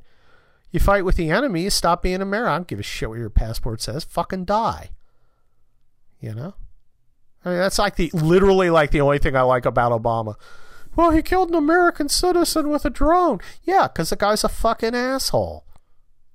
You 0.75 0.81
fight 0.81 1.05
with 1.05 1.15
the 1.15 1.31
enemy, 1.31 1.61
you 1.63 1.69
stop 1.69 2.03
being 2.03 2.21
American. 2.21 2.51
I 2.51 2.57
don't 2.57 2.67
give 2.67 2.81
a 2.81 2.83
shit 2.83 3.07
what 3.07 3.17
your 3.17 3.29
passport 3.29 3.81
says. 3.81 4.03
Fucking 4.03 4.43
die. 4.43 4.89
You 6.19 6.33
know? 6.33 6.55
I 7.45 7.49
mean, 7.49 7.59
that's 7.59 7.79
like 7.79 7.95
the 7.95 8.11
literally 8.13 8.69
like 8.69 8.91
the 8.91 8.99
only 8.99 9.17
thing 9.17 9.37
I 9.37 9.43
like 9.43 9.65
about 9.65 9.93
Obama. 9.93 10.35
Well, 10.93 11.11
he 11.11 11.21
killed 11.21 11.47
an 11.47 11.55
American 11.55 12.09
citizen 12.09 12.69
with 12.69 12.83
a 12.83 12.89
drone. 12.89 13.39
Yeah, 13.63 13.87
because 13.87 14.09
the 14.09 14.17
guy's 14.17 14.43
a 14.43 14.49
fucking 14.49 14.93
asshole. 14.93 15.63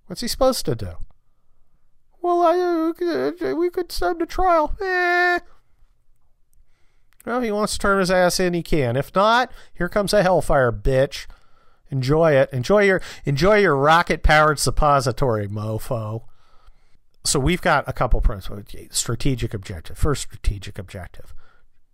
What's 0.07 0.23
he 0.23 0.29
supposed 0.29 0.65
to 0.65 0.75
do? 0.75 0.93
Well, 2.23 2.41
I, 2.41 2.59
uh, 3.51 3.55
we 3.55 3.69
could 3.69 3.93
send 3.93 4.21
to 4.21 4.27
trial. 4.27 4.75
Eh. 4.81 5.41
Well, 7.27 7.43
he 7.43 7.53
wants 7.53 7.75
to 7.75 7.79
turn 7.79 8.01
his 8.01 8.11
ass 8.11 8.41
in, 8.41 8.55
he 8.55 8.63
can. 8.63 8.97
If 8.97 9.15
not, 9.15 9.53
here 9.75 9.91
comes 9.91 10.15
a 10.15 10.23
hellfire, 10.23 10.73
bitch. 10.73 11.27
Enjoy 11.91 12.33
it. 12.33 12.51
Enjoy 12.53 12.83
your 12.83 13.03
enjoy 13.25 13.59
your 13.59 13.77
rocket 13.77 14.23
powered 14.23 14.59
suppository, 14.59 15.49
mofo. 15.49 16.23
So 17.25 17.39
we've 17.39 17.61
got 17.61 17.85
a 17.87 17.93
couple 17.93 18.21
principles. 18.21 18.65
Strategic 18.91 19.53
objective. 19.53 19.99
First 19.99 20.23
strategic 20.23 20.79
objective. 20.79 21.35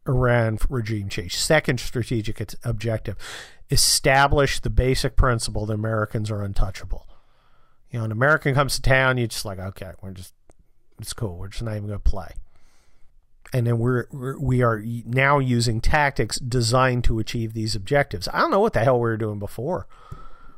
Iran 0.07 0.59
regime 0.69 1.09
change. 1.09 1.37
Second 1.37 1.81
strategic 1.81 2.55
objective. 2.65 3.17
Establish 3.71 4.61
the 4.61 4.71
basic 4.71 5.17
principle 5.17 5.67
that 5.67 5.75
Americans 5.75 6.31
are 6.31 6.43
untouchable. 6.43 7.09
You 7.91 7.99
know, 7.99 8.05
an 8.05 8.13
American 8.13 8.55
comes 8.55 8.77
to 8.77 8.83
town, 8.83 9.19
you're 9.19 9.27
just 9.27 9.45
like, 9.45 9.59
okay, 9.59 9.93
we're 10.03 10.13
just 10.13 10.35
it's 11.01 11.13
cool. 11.13 11.37
We're 11.37 11.49
just 11.49 11.63
not 11.63 11.77
even 11.77 11.89
gonna 11.89 11.99
play 11.99 12.33
and 13.53 13.67
then 13.67 13.79
we're, 13.79 14.07
we're 14.11 14.39
we 14.39 14.63
are 14.63 14.83
now 15.05 15.39
using 15.39 15.81
tactics 15.81 16.39
designed 16.39 17.05
to 17.05 17.19
achieve 17.19 17.53
these 17.53 17.75
objectives. 17.75 18.29
I 18.33 18.41
don't 18.41 18.51
know 18.51 18.61
what 18.61 18.73
the 18.73 18.81
hell 18.85 18.97
we 18.97 19.09
were 19.09 19.17
doing 19.17 19.39
before. 19.39 19.87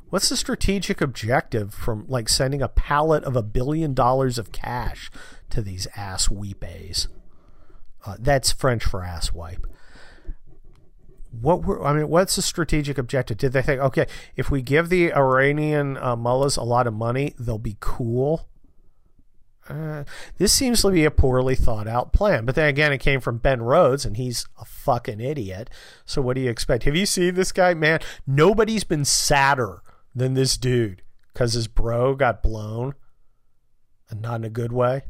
What's 0.09 0.29
the 0.29 0.37
strategic 0.37 1.01
objective 1.01 1.73
from 1.73 2.05
like 2.07 2.29
sending 2.29 2.61
a 2.61 2.67
pallet 2.67 3.23
of 3.23 3.35
a 3.35 3.43
billion 3.43 3.93
dollars 3.93 4.39
of 4.39 4.51
cash 4.51 5.11
to 5.51 5.61
these 5.61 5.87
ass 5.95 6.29
weepays? 6.29 7.07
Uh, 8.05 8.15
that's 8.19 8.51
French 8.51 8.83
for 8.83 9.03
ass 9.03 9.31
wipe. 9.31 9.67
what 11.31 11.63
were 11.63 11.85
I 11.85 11.93
mean? 11.93 12.09
What's 12.09 12.37
the 12.37 12.41
strategic 12.41 12.97
objective? 12.97 13.37
Did 13.37 13.53
they 13.53 13.61
think, 13.61 13.81
okay, 13.81 14.07
if 14.35 14.49
we 14.49 14.63
give 14.63 14.89
the 14.89 15.13
Iranian 15.13 15.95
uh, 15.97 16.15
mullahs 16.15 16.57
a 16.57 16.63
lot 16.63 16.87
of 16.87 16.93
money, 16.93 17.35
they'll 17.37 17.59
be 17.59 17.77
cool? 17.79 18.47
Uh, 19.69 20.03
this 20.37 20.51
seems 20.51 20.81
to 20.81 20.89
be 20.89 21.05
a 21.05 21.11
poorly 21.11 21.53
thought 21.55 21.87
out 21.87 22.11
plan. 22.11 22.43
But 22.43 22.55
then 22.55 22.67
again, 22.67 22.91
it 22.91 22.97
came 22.97 23.19
from 23.19 23.37
Ben 23.37 23.61
Rhodes, 23.61 24.03
and 24.03 24.17
he's 24.17 24.47
a 24.59 24.65
fucking 24.65 25.19
idiot. 25.19 25.69
So 26.05 26.21
what 26.21 26.35
do 26.35 26.41
you 26.41 26.49
expect? 26.49 26.85
Have 26.85 26.95
you 26.95 27.05
seen 27.05 27.35
this 27.35 27.51
guy, 27.51 27.75
man? 27.75 27.99
Nobody's 28.25 28.83
been 28.83 29.05
sadder 29.05 29.81
than 30.15 30.33
this 30.33 30.57
dude 30.57 31.03
because 31.31 31.53
his 31.53 31.67
bro 31.67 32.15
got 32.15 32.41
blown, 32.41 32.95
and 34.09 34.21
not 34.21 34.37
in 34.37 34.43
a 34.43 34.49
good 34.49 34.71
way. 34.71 35.03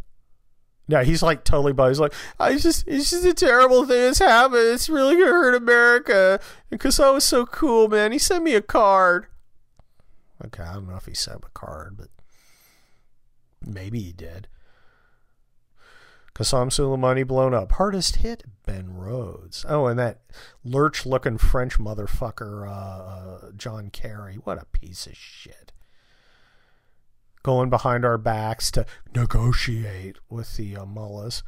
No, 0.90 1.04
he's 1.04 1.24
like 1.24 1.44
totally 1.44 1.72
buzzed. 1.72 1.92
He's 1.92 2.00
like, 2.00 2.14
I 2.40 2.58
just, 2.58 2.86
it's 2.88 3.12
just 3.12 3.24
a 3.24 3.34
terrible 3.34 3.86
thing 3.86 4.02
that's 4.02 4.20
happened. 4.20 4.68
It's 4.74 4.90
really 4.90 5.16
gonna 5.16 5.32
hurt 5.32 5.56
America. 5.56 6.40
Because 6.70 7.00
I 7.00 7.12
was 7.12 7.24
so 7.24 7.46
cool, 7.46 7.88
man. 7.88 8.12
He 8.12 8.18
sent 8.18 8.44
me 8.44 8.56
a 8.56 8.62
card. 8.62 9.28
Okay, 10.44 10.64
I 10.64 10.74
don't 10.74 10.90
know 10.90 10.96
if 10.96 11.06
he 11.06 11.14
sent 11.14 11.46
a 11.46 11.50
card, 11.54 11.96
but 11.96 12.08
maybe 13.66 14.00
he 14.00 14.12
did. 14.12 14.48
Qassem 16.36 16.70
Soleimani 16.70 17.28
blown 17.28 17.54
up. 17.54 17.74
Hardest 17.74 18.18
hit, 18.18 18.44
Ben 18.66 18.94
Rhodes. 18.94 19.66
Oh, 19.68 19.88
and 19.88 20.00
that 20.00 20.22
lurch 20.64 21.06
looking 21.06 21.38
French 21.38 21.78
motherfucker, 21.78 22.68
uh, 22.68 22.72
uh, 22.72 23.52
John 23.58 23.90
Kerry. 23.90 24.36
What 24.36 24.62
a 24.62 24.66
piece 24.66 25.06
of 25.06 25.18
shit 25.18 25.74
going 27.44 27.70
behind 27.70 28.06
our 28.06 28.18
backs 28.18 28.72
to 28.72 28.86
negotiate 29.16 30.18
with 30.30 30.58
the 30.58 30.76
uh, 30.76 30.86
mullahs. 30.86 31.44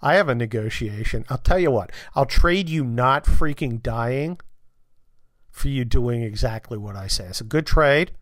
I 0.00 0.14
have 0.14 0.28
a 0.28 0.34
negotiation. 0.34 1.24
I'll 1.28 1.38
tell 1.38 1.58
you 1.58 1.70
what, 1.70 1.90
I'll 2.14 2.26
trade 2.26 2.68
you 2.68 2.84
not 2.84 3.24
freaking 3.24 3.82
dying 3.82 4.38
for 5.50 5.68
you 5.68 5.84
doing 5.84 6.22
exactly 6.22 6.78
what 6.78 6.96
I 6.96 7.08
say. 7.08 7.26
It's 7.26 7.40
a 7.40 7.44
good 7.44 7.66
trade. 7.66 8.12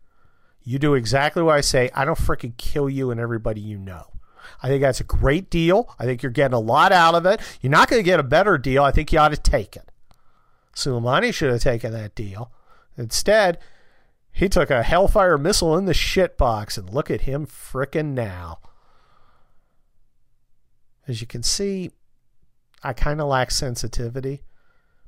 You 0.69 0.81
do 0.81 0.95
exactly 0.95 1.45
what 1.45 1.55
I 1.55 1.61
say. 1.61 1.91
I 1.95 2.05
don't 2.05 2.19
freaking 2.19 2.57
kill 2.57 2.91
you 2.91 3.13
and 3.13 3.21
everybody 3.21 3.61
you 3.61 3.79
know. 3.79 4.09
I 4.61 4.67
think 4.67 4.83
that's 4.83 5.01
a 5.01 5.05
great 5.05 5.49
deal. 5.49 5.95
I 5.97 6.05
think 6.05 6.25
you're 6.25 6.33
getting 6.33 6.57
a 6.57 6.61
lot 6.61 6.91
out 6.91 7.15
of 7.15 7.25
it. 7.25 7.41
You're 7.61 7.71
not 7.71 7.89
going 7.89 8.01
to 8.01 8.05
get 8.05 8.19
a 8.19 8.25
better 8.25 8.59
deal. 8.59 8.83
I 8.83 8.91
think 8.91 9.13
you 9.13 9.21
ought 9.21 9.29
to 9.29 9.37
take 9.37 9.77
it. 9.77 9.93
Soleimani 10.75 11.33
should 11.33 11.53
have 11.53 11.63
taken 11.63 11.93
that 11.93 12.17
deal. 12.17 12.51
Instead, 12.97 13.61
he 14.33 14.49
took 14.49 14.69
a 14.69 14.83
Hellfire 14.83 15.39
missile 15.39 15.79
in 15.79 15.85
the 15.85 15.95
shit 15.95 16.37
box, 16.37 16.77
and 16.77 16.91
look 16.91 17.13
at 17.13 17.23
him 17.23 17.47
frickin' 17.47 18.13
now. 18.15 18.59
As 21.07 21.21
you 21.21 21.29
can 21.29 21.45
see, 21.45 21.93
I 22.83 22.93
kind 22.93 23.21
of 23.21 23.29
lack 23.29 23.53
sensitivity. 23.53 24.43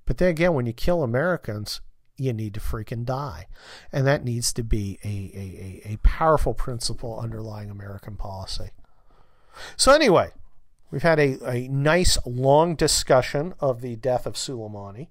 But 0.07 0.19
then 0.19 0.29
again, 0.29 0.55
when 0.55 0.67
you 0.67 0.73
kill 0.73 1.03
Americans, 1.03 1.81
you 2.19 2.33
need 2.33 2.55
to 2.55 2.61
freaking 2.61 3.05
die. 3.05 3.47
And 3.93 4.07
that 4.07 4.25
needs 4.25 4.53
to 4.55 4.63
be 4.63 4.99
a, 5.05 5.89
a, 5.89 5.93
a, 5.95 5.97
powerful 5.99 6.53
principle 6.53 7.19
underlying 7.19 7.71
American 7.71 8.17
policy. 8.17 8.71
So, 9.77 9.93
anyway, 9.93 10.33
we've 10.91 11.03
had 11.03 11.19
a, 11.19 11.39
a 11.49 11.69
nice 11.69 12.19
long 12.27 12.75
discussion 12.75 13.55
of 13.61 13.81
the 13.81 13.97
death 13.97 14.27
of 14.27 14.35
Soleimani 14.35 15.09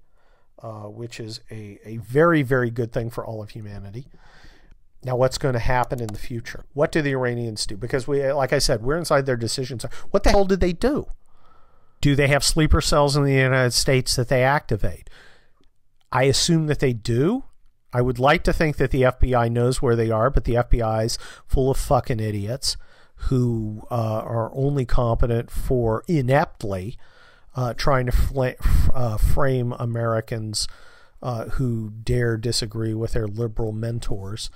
uh, 0.62 0.88
which 0.88 1.20
is 1.20 1.40
a, 1.50 1.78
a 1.84 1.96
very, 1.98 2.42
very 2.42 2.70
good 2.70 2.92
thing 2.92 3.10
for 3.10 3.24
all 3.24 3.42
of 3.42 3.50
humanity. 3.50 4.08
Now, 5.04 5.14
what's 5.14 5.38
going 5.38 5.52
to 5.52 5.60
happen 5.60 6.00
in 6.00 6.08
the 6.08 6.18
future? 6.18 6.64
What 6.74 6.90
do 6.90 7.00
the 7.00 7.12
Iranians 7.12 7.64
do? 7.66 7.76
Because 7.76 8.08
we, 8.08 8.30
like 8.32 8.52
I 8.52 8.58
said, 8.58 8.82
we're 8.82 8.96
inside 8.96 9.26
their 9.26 9.36
decisions. 9.36 9.84
What 10.10 10.24
the 10.24 10.30
hell 10.30 10.44
did 10.44 10.58
they 10.60 10.72
do? 10.72 11.06
Do 12.00 12.16
they 12.16 12.26
have 12.28 12.42
sleeper 12.42 12.80
cells 12.80 13.16
in 13.16 13.22
the 13.22 13.32
United 13.32 13.72
States 13.72 14.16
that 14.16 14.28
they 14.28 14.42
activate? 14.42 15.08
I 16.12 16.24
assume 16.24 16.66
that 16.66 16.78
they 16.78 16.92
do. 16.92 17.44
I 17.92 18.02
would 18.02 18.18
like 18.18 18.44
to 18.44 18.52
think 18.52 18.76
that 18.76 18.90
the 18.90 19.02
FBI 19.02 19.50
knows 19.50 19.80
where 19.80 19.96
they 19.96 20.10
are, 20.10 20.30
but 20.30 20.44
the 20.44 20.54
FBI 20.54 21.06
is 21.06 21.18
full 21.46 21.70
of 21.70 21.78
fucking 21.78 22.20
idiots 22.20 22.76
who 23.22 23.82
uh, 23.90 24.22
are 24.24 24.50
only 24.54 24.84
competent 24.84 25.50
for 25.50 26.04
ineptly 26.06 26.96
uh, 27.56 27.74
trying 27.74 28.06
to 28.06 28.12
fl- 28.12 28.50
uh, 28.94 29.16
frame 29.16 29.72
Americans 29.72 30.68
uh, 31.22 31.46
who 31.46 31.90
dare 31.90 32.36
disagree 32.36 32.94
with 32.94 33.12
their 33.12 33.26
liberal 33.26 33.72
mentors. 33.72 34.50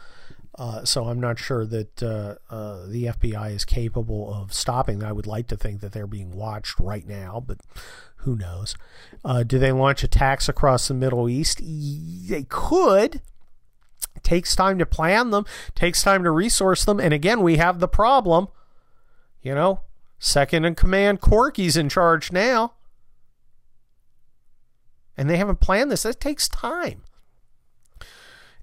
Uh, 0.58 0.84
so 0.84 1.08
I'm 1.08 1.20
not 1.20 1.38
sure 1.38 1.64
that 1.64 2.02
uh, 2.02 2.34
uh, 2.50 2.86
the 2.86 3.06
FBI 3.06 3.54
is 3.54 3.64
capable 3.64 4.32
of 4.32 4.52
stopping. 4.52 5.02
I 5.02 5.12
would 5.12 5.26
like 5.26 5.46
to 5.48 5.56
think 5.56 5.80
that 5.80 5.92
they're 5.92 6.06
being 6.06 6.32
watched 6.32 6.78
right 6.78 7.06
now, 7.06 7.42
but 7.44 7.58
who 8.16 8.36
knows? 8.36 8.76
do 9.46 9.58
they 9.58 9.72
launch 9.72 10.04
attacks 10.04 10.48
across 10.48 10.88
the 10.88 10.94
Middle 10.94 11.28
East? 11.28 11.60
They 11.62 12.44
could. 12.48 13.22
Takes 14.22 14.54
time 14.54 14.78
to 14.78 14.86
plan 14.86 15.30
them. 15.30 15.46
Takes 15.74 16.02
time 16.02 16.22
to 16.22 16.30
resource 16.30 16.84
them. 16.84 17.00
And 17.00 17.14
again, 17.14 17.40
we 17.40 17.56
have 17.56 17.80
the 17.80 17.88
problem. 17.88 18.48
You 19.42 19.54
know, 19.54 19.80
second 20.18 20.64
in 20.64 20.74
command, 20.76 21.20
Corky's 21.20 21.76
in 21.76 21.88
charge 21.88 22.30
now 22.30 22.74
and 25.16 25.28
they 25.28 25.36
haven't 25.36 25.60
planned 25.60 25.90
this. 25.90 26.02
That 26.02 26.20
takes 26.20 26.48
time. 26.48 27.02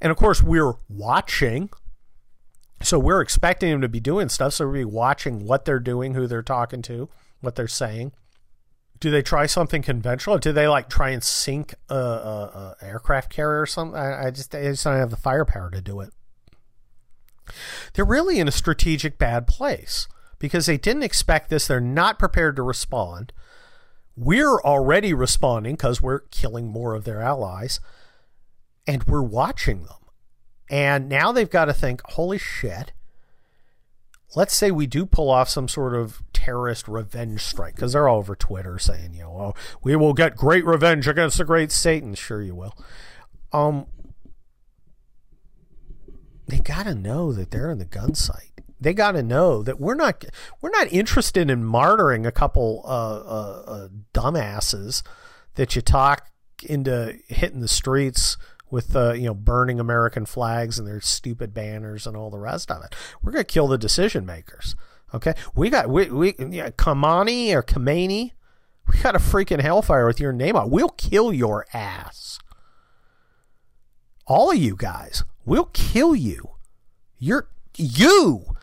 And 0.02 0.12
of 0.12 0.17
course, 0.17 0.41
we're 0.41 0.73
watching. 0.88 1.69
So 2.81 2.97
we're 2.97 3.21
expecting 3.21 3.71
them 3.71 3.81
to 3.81 3.89
be 3.89 3.99
doing 3.99 4.29
stuff. 4.29 4.53
So 4.53 4.65
we'll 4.65 4.73
be 4.73 4.85
watching 4.85 5.45
what 5.45 5.65
they're 5.65 5.79
doing, 5.79 6.13
who 6.13 6.27
they're 6.27 6.41
talking 6.41 6.81
to, 6.83 7.09
what 7.41 7.55
they're 7.55 7.67
saying. 7.67 8.13
Do 8.99 9.11
they 9.11 9.21
try 9.21 9.45
something 9.45 9.81
conventional? 9.81 10.37
do 10.39 10.51
they 10.51 10.67
like 10.67 10.89
try 10.89 11.09
and 11.09 11.23
sink 11.23 11.73
a, 11.89 11.95
a, 11.95 12.75
a 12.81 12.85
aircraft 12.85 13.31
carrier 13.31 13.61
or 13.61 13.65
something? 13.65 13.97
I, 13.97 14.27
I 14.27 14.31
just 14.31 14.53
I 14.53 14.63
just 14.63 14.83
don't 14.83 14.97
have 14.97 15.09
the 15.09 15.15
firepower 15.15 15.71
to 15.71 15.81
do 15.81 16.01
it. 16.01 16.13
They're 17.93 18.05
really 18.05 18.39
in 18.39 18.47
a 18.47 18.51
strategic 18.51 19.17
bad 19.17 19.47
place 19.47 20.07
because 20.37 20.65
they 20.65 20.77
didn't 20.77 21.03
expect 21.03 21.49
this. 21.49 21.67
They're 21.67 21.79
not 21.79 22.19
prepared 22.19 22.55
to 22.57 22.63
respond. 22.63 23.33
We're 24.15 24.59
already 24.61 25.13
responding 25.13 25.75
because 25.75 26.01
we're 26.01 26.19
killing 26.19 26.67
more 26.67 26.93
of 26.93 27.05
their 27.05 27.21
allies 27.21 27.79
and 28.85 29.03
we're 29.05 29.21
watching 29.21 29.83
them. 29.83 29.98
And 30.69 31.10
now 31.10 31.32
they've 31.32 31.49
got 31.49 31.65
to 31.65 31.73
think, 31.73 32.01
holy 32.05 32.38
shit, 32.38 32.91
let's 34.36 34.55
say 34.55 34.71
we 34.71 34.88
do 34.88 35.05
pull 35.05 35.29
off 35.29 35.49
some 35.49 35.67
sort 35.67 35.95
of 35.95 36.21
terrorist 36.34 36.88
revenge 36.88 37.41
strike 37.41 37.75
because 37.75 37.93
they're 37.93 38.08
all 38.08 38.19
over 38.19 38.36
Twitter 38.36 38.77
saying, 38.77 39.13
you 39.13 39.23
know, 39.23 39.32
oh, 39.32 39.53
we 39.84 39.95
will 39.95 40.13
get 40.13 40.36
great 40.36 40.65
revenge 40.65 41.08
against 41.08 41.38
the 41.38 41.45
great 41.45 41.71
Satan. 41.71 42.13
Sure, 42.13 42.41
you 42.41 42.55
will. 42.55 42.75
Um, 43.51 43.88
they 46.47 46.60
got 46.60 46.84
to 46.84 46.93
know 46.93 47.34
that 47.34 47.51
they're 47.51 47.71
in 47.71 47.79
the 47.79 47.86
gun 47.86 48.13
sight 48.13 48.49
they 48.79 48.93
got 48.93 49.12
to 49.12 49.23
know 49.23 49.62
that 49.63 49.79
we're 49.79 49.95
not 49.95 50.23
we're 50.62 50.69
not 50.69 50.91
interested 50.91 51.49
in 51.49 51.63
martyring 51.63 52.25
a 52.25 52.32
couple 52.32 52.82
uh, 52.86 52.89
uh, 52.89 53.63
uh, 53.67 53.88
dumbasses 54.13 55.03
that 55.55 55.75
you 55.75 55.82
talk 55.82 56.29
into 56.63 57.17
hitting 57.27 57.60
the 57.60 57.67
streets 57.67 58.38
with 58.71 58.95
uh, 58.95 59.13
you 59.13 59.25
know 59.25 59.34
burning 59.34 59.79
American 59.79 60.25
flags 60.25 60.79
and 60.79 60.88
their 60.88 61.01
stupid 61.01 61.53
banners 61.53 62.05
and 62.05 62.15
all 62.15 62.29
the 62.29 62.39
rest 62.39 62.71
of 62.71 62.84
it. 62.84 62.95
We're 63.21 63.32
gonna 63.32 63.43
kill 63.43 63.67
the 63.67 63.77
decision 63.77 64.25
makers. 64.25 64.75
Okay, 65.13 65.34
we 65.55 65.69
got 65.69 65.89
we 65.89 66.10
we 66.10 66.36
yeah, 66.38 66.69
Kamani 66.71 67.53
or 67.53 67.63
Kamani. 67.63 68.34
We 68.88 68.99
got 68.99 69.15
a 69.15 69.19
freaking 69.19 69.62
hellfire 69.62 70.08
with 70.08 70.19
your 70.19 70.34
name 70.34 70.55
on. 70.55 70.69
We'll 70.69 70.89
kill 70.89 71.32
your 71.32 71.65
ass. 71.73 72.39
All 74.25 74.51
of 74.51 74.58
you 74.58 74.75
guys, 74.75 75.23
we'll 75.45 75.69
kill 75.73 76.15
you. 76.15 76.51
You're 77.17 77.49
you 77.77 78.55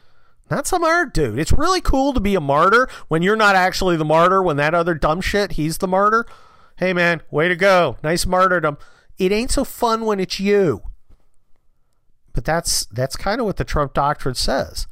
not 0.50 0.66
some 0.66 0.84
art 0.84 1.12
dude. 1.12 1.38
It's 1.38 1.52
really 1.52 1.80
cool 1.80 2.12
to 2.12 2.20
be 2.20 2.34
a 2.34 2.40
martyr 2.40 2.88
when 3.08 3.22
you're 3.22 3.36
not 3.36 3.56
actually 3.56 3.96
the 3.96 4.04
martyr, 4.04 4.42
when 4.42 4.56
that 4.58 4.74
other 4.74 4.94
dumb 4.94 5.20
shit, 5.20 5.52
he's 5.52 5.78
the 5.78 5.88
martyr. 5.88 6.24
Hey 6.76 6.92
man, 6.92 7.22
way 7.30 7.48
to 7.48 7.56
go. 7.56 7.96
Nice 8.02 8.26
martyrdom. 8.26 8.78
It 9.18 9.32
ain't 9.32 9.50
so 9.50 9.64
fun 9.64 10.04
when 10.04 10.20
it's 10.20 10.40
you. 10.40 10.82
But 12.32 12.44
that's 12.44 12.84
that's 12.86 13.16
kind 13.16 13.40
of 13.40 13.46
what 13.46 13.56
the 13.56 13.64
Trump 13.64 13.94
doctrine 13.94 14.34
says. 14.34 14.86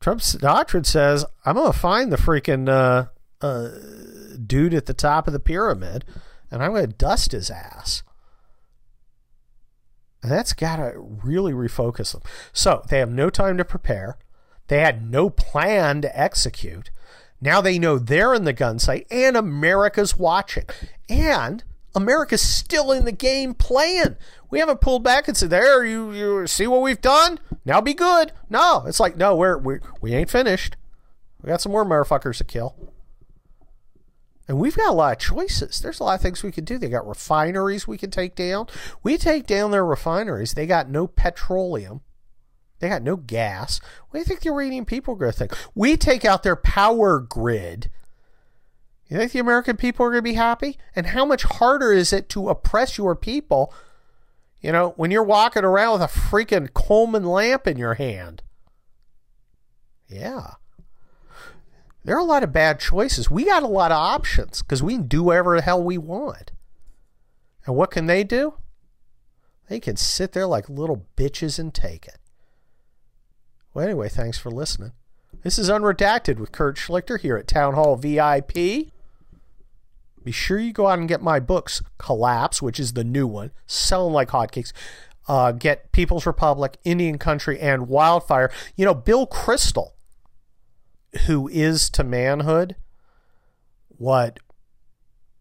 Trump's 0.00 0.32
doctrine 0.32 0.84
says, 0.84 1.24
I'm 1.44 1.54
gonna 1.54 1.72
find 1.72 2.12
the 2.12 2.16
freaking 2.16 2.68
uh, 2.68 3.06
uh, 3.40 3.68
dude 4.44 4.74
at 4.74 4.86
the 4.86 4.94
top 4.94 5.28
of 5.28 5.32
the 5.32 5.38
pyramid 5.38 6.04
and 6.50 6.62
I'm 6.62 6.74
gonna 6.74 6.88
dust 6.88 7.32
his 7.32 7.50
ass. 7.50 8.02
And 10.22 10.30
that's 10.30 10.52
got 10.52 10.76
to 10.76 10.92
really 10.96 11.52
refocus 11.52 12.12
them. 12.12 12.22
So 12.52 12.82
they 12.88 12.98
have 13.00 13.10
no 13.10 13.28
time 13.28 13.58
to 13.58 13.64
prepare. 13.64 14.18
They 14.68 14.78
had 14.78 15.10
no 15.10 15.30
plan 15.30 16.00
to 16.02 16.18
execute. 16.18 16.90
Now 17.40 17.60
they 17.60 17.78
know 17.78 17.98
they're 17.98 18.34
in 18.34 18.44
the 18.44 18.52
gun 18.52 18.78
sight 18.78 19.06
and 19.10 19.36
America's 19.36 20.16
watching. 20.16 20.66
And 21.08 21.64
America's 21.94 22.42
still 22.42 22.92
in 22.92 23.04
the 23.04 23.12
game 23.12 23.54
playing. 23.54 24.16
We 24.50 24.58
haven't 24.58 24.80
pulled 24.80 25.02
back 25.02 25.28
and 25.28 25.36
said, 25.36 25.50
"There, 25.50 25.84
you 25.84 26.12
you 26.12 26.46
see 26.46 26.66
what 26.66 26.82
we've 26.82 27.00
done? 27.00 27.38
Now 27.64 27.80
be 27.80 27.94
good." 27.94 28.32
No, 28.48 28.84
it's 28.86 29.00
like, 29.00 29.16
"No, 29.16 29.36
we're 29.36 29.58
we 29.58 29.78
we 30.00 30.14
ain't 30.14 30.30
finished. 30.30 30.76
We 31.42 31.48
got 31.48 31.60
some 31.60 31.72
more 31.72 31.84
motherfuckers 31.84 32.38
to 32.38 32.44
kill." 32.44 32.76
And 34.48 34.58
we've 34.58 34.76
got 34.76 34.90
a 34.90 34.92
lot 34.92 35.12
of 35.12 35.18
choices. 35.18 35.80
There's 35.80 36.00
a 36.00 36.04
lot 36.04 36.16
of 36.16 36.20
things 36.20 36.42
we 36.42 36.52
can 36.52 36.64
do. 36.64 36.76
They 36.76 36.88
got 36.88 37.06
refineries 37.06 37.86
we 37.86 37.96
can 37.96 38.10
take 38.10 38.34
down. 38.34 38.66
We 39.02 39.16
take 39.16 39.46
down 39.46 39.70
their 39.70 39.84
refineries. 39.84 40.52
They 40.52 40.66
got 40.66 40.90
no 40.90 41.06
petroleum. 41.06 42.00
They 42.80 42.88
got 42.88 43.02
no 43.02 43.16
gas. 43.16 43.80
What 44.10 44.14
do 44.14 44.18
you 44.18 44.24
think 44.24 44.40
the 44.40 44.50
Iranian 44.50 44.84
people 44.84 45.14
are 45.14 45.16
going 45.16 45.32
to 45.32 45.38
think? 45.38 45.56
We 45.74 45.96
take 45.96 46.24
out 46.24 46.42
their 46.42 46.56
power 46.56 47.20
grid. 47.20 47.88
You 49.12 49.18
think 49.18 49.32
the 49.32 49.40
American 49.40 49.76
people 49.76 50.06
are 50.06 50.08
going 50.08 50.20
to 50.20 50.22
be 50.22 50.32
happy? 50.32 50.78
And 50.96 51.08
how 51.08 51.26
much 51.26 51.42
harder 51.42 51.92
is 51.92 52.14
it 52.14 52.30
to 52.30 52.48
oppress 52.48 52.96
your 52.96 53.14
people? 53.14 53.70
You 54.62 54.72
know, 54.72 54.94
when 54.96 55.10
you're 55.10 55.22
walking 55.22 55.64
around 55.64 56.00
with 56.00 56.02
a 56.10 56.18
freaking 56.18 56.72
Coleman 56.72 57.24
lamp 57.24 57.66
in 57.66 57.76
your 57.76 57.92
hand. 57.92 58.42
Yeah. 60.08 60.52
There 62.02 62.16
are 62.16 62.20
a 62.20 62.24
lot 62.24 62.42
of 62.42 62.54
bad 62.54 62.80
choices. 62.80 63.30
We 63.30 63.44
got 63.44 63.62
a 63.62 63.68
lot 63.68 63.92
of 63.92 63.98
options 63.98 64.62
because 64.62 64.82
we 64.82 64.94
can 64.94 65.08
do 65.08 65.24
whatever 65.24 65.56
the 65.56 65.62
hell 65.62 65.84
we 65.84 65.98
want. 65.98 66.50
And 67.66 67.76
what 67.76 67.90
can 67.90 68.06
they 68.06 68.24
do? 68.24 68.54
They 69.68 69.78
can 69.78 69.96
sit 69.96 70.32
there 70.32 70.46
like 70.46 70.70
little 70.70 71.04
bitches 71.18 71.58
and 71.58 71.74
take 71.74 72.06
it. 72.06 72.16
Well, 73.74 73.84
anyway, 73.84 74.08
thanks 74.08 74.38
for 74.38 74.50
listening. 74.50 74.92
This 75.42 75.58
is 75.58 75.68
Unredacted 75.68 76.38
with 76.38 76.50
Kurt 76.50 76.78
Schlichter 76.78 77.20
here 77.20 77.36
at 77.36 77.46
Townhall 77.46 77.96
VIP. 77.96 78.90
Be 80.24 80.32
sure 80.32 80.58
you 80.58 80.72
go 80.72 80.86
out 80.86 80.98
and 80.98 81.08
get 81.08 81.22
my 81.22 81.40
books, 81.40 81.82
Collapse, 81.98 82.62
which 82.62 82.78
is 82.80 82.92
the 82.92 83.04
new 83.04 83.26
one, 83.26 83.52
selling 83.66 84.12
like 84.12 84.28
hotcakes. 84.28 84.72
Uh, 85.28 85.52
get 85.52 85.92
People's 85.92 86.26
Republic, 86.26 86.78
Indian 86.84 87.16
Country, 87.16 87.60
and 87.60 87.88
Wildfire. 87.88 88.50
You 88.76 88.84
know, 88.84 88.94
Bill 88.94 89.26
Kristol, 89.26 89.90
who 91.26 91.48
is 91.48 91.88
to 91.90 92.02
manhood 92.02 92.74
what 93.88 94.40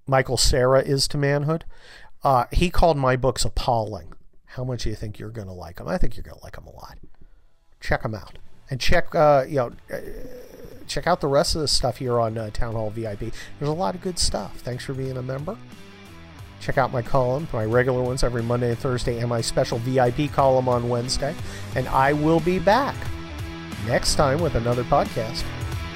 Michael 0.05 0.37
Cera 0.37 0.81
is 0.81 1.07
to 1.07 1.17
manhood, 1.17 1.65
uh, 2.23 2.45
he 2.51 2.69
called 2.69 2.97
my 2.97 3.15
books 3.15 3.43
appalling. 3.43 4.13
How 4.45 4.63
much 4.63 4.83
do 4.83 4.89
you 4.89 4.95
think 4.95 5.17
you're 5.17 5.29
going 5.29 5.47
to 5.47 5.53
like 5.53 5.77
them? 5.77 5.87
I 5.87 5.97
think 5.97 6.15
you're 6.15 6.23
going 6.23 6.37
to 6.37 6.43
like 6.43 6.55
them 6.55 6.67
a 6.67 6.71
lot 6.71 6.97
check 7.81 8.03
them 8.03 8.15
out 8.15 8.37
and 8.69 8.79
check 8.79 9.13
uh, 9.13 9.43
you 9.47 9.55
know 9.55 9.71
uh, 9.91 9.97
check 10.87 11.07
out 11.07 11.21
the 11.21 11.27
rest 11.27 11.55
of 11.55 11.61
the 11.61 11.67
stuff 11.67 11.97
here 11.97 12.19
on 12.19 12.37
uh, 12.37 12.49
Townhall 12.51 12.89
VIP. 12.89 13.19
There's 13.59 13.69
a 13.69 13.73
lot 13.73 13.95
of 13.95 14.01
good 14.01 14.19
stuff. 14.19 14.57
Thanks 14.59 14.85
for 14.85 14.93
being 14.93 15.17
a 15.17 15.21
member. 15.21 15.57
Check 16.59 16.77
out 16.77 16.91
my 16.91 17.01
column, 17.01 17.47
my 17.51 17.65
regular 17.65 18.03
ones 18.03 18.23
every 18.23 18.43
Monday 18.43 18.69
and 18.69 18.77
Thursday, 18.79 19.19
and 19.19 19.29
my 19.29 19.41
special 19.41 19.79
VIP 19.79 20.31
column 20.31 20.69
on 20.69 20.89
Wednesday. 20.89 21.33
And 21.75 21.87
I 21.87 22.13
will 22.13 22.39
be 22.39 22.59
back 22.59 22.95
next 23.87 24.15
time 24.15 24.39
with 24.41 24.55
another 24.55 24.83
podcast, 24.83 25.43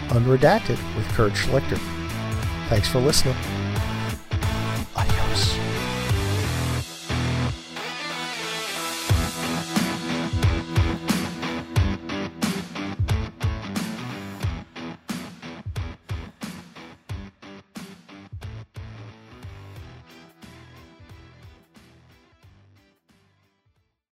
Unredacted 0.07 0.79
with 0.95 1.07
Kurt 1.09 1.33
Schlichter. 1.33 1.79
Thanks 2.69 2.87
for 2.87 2.99
listening. 2.99 3.35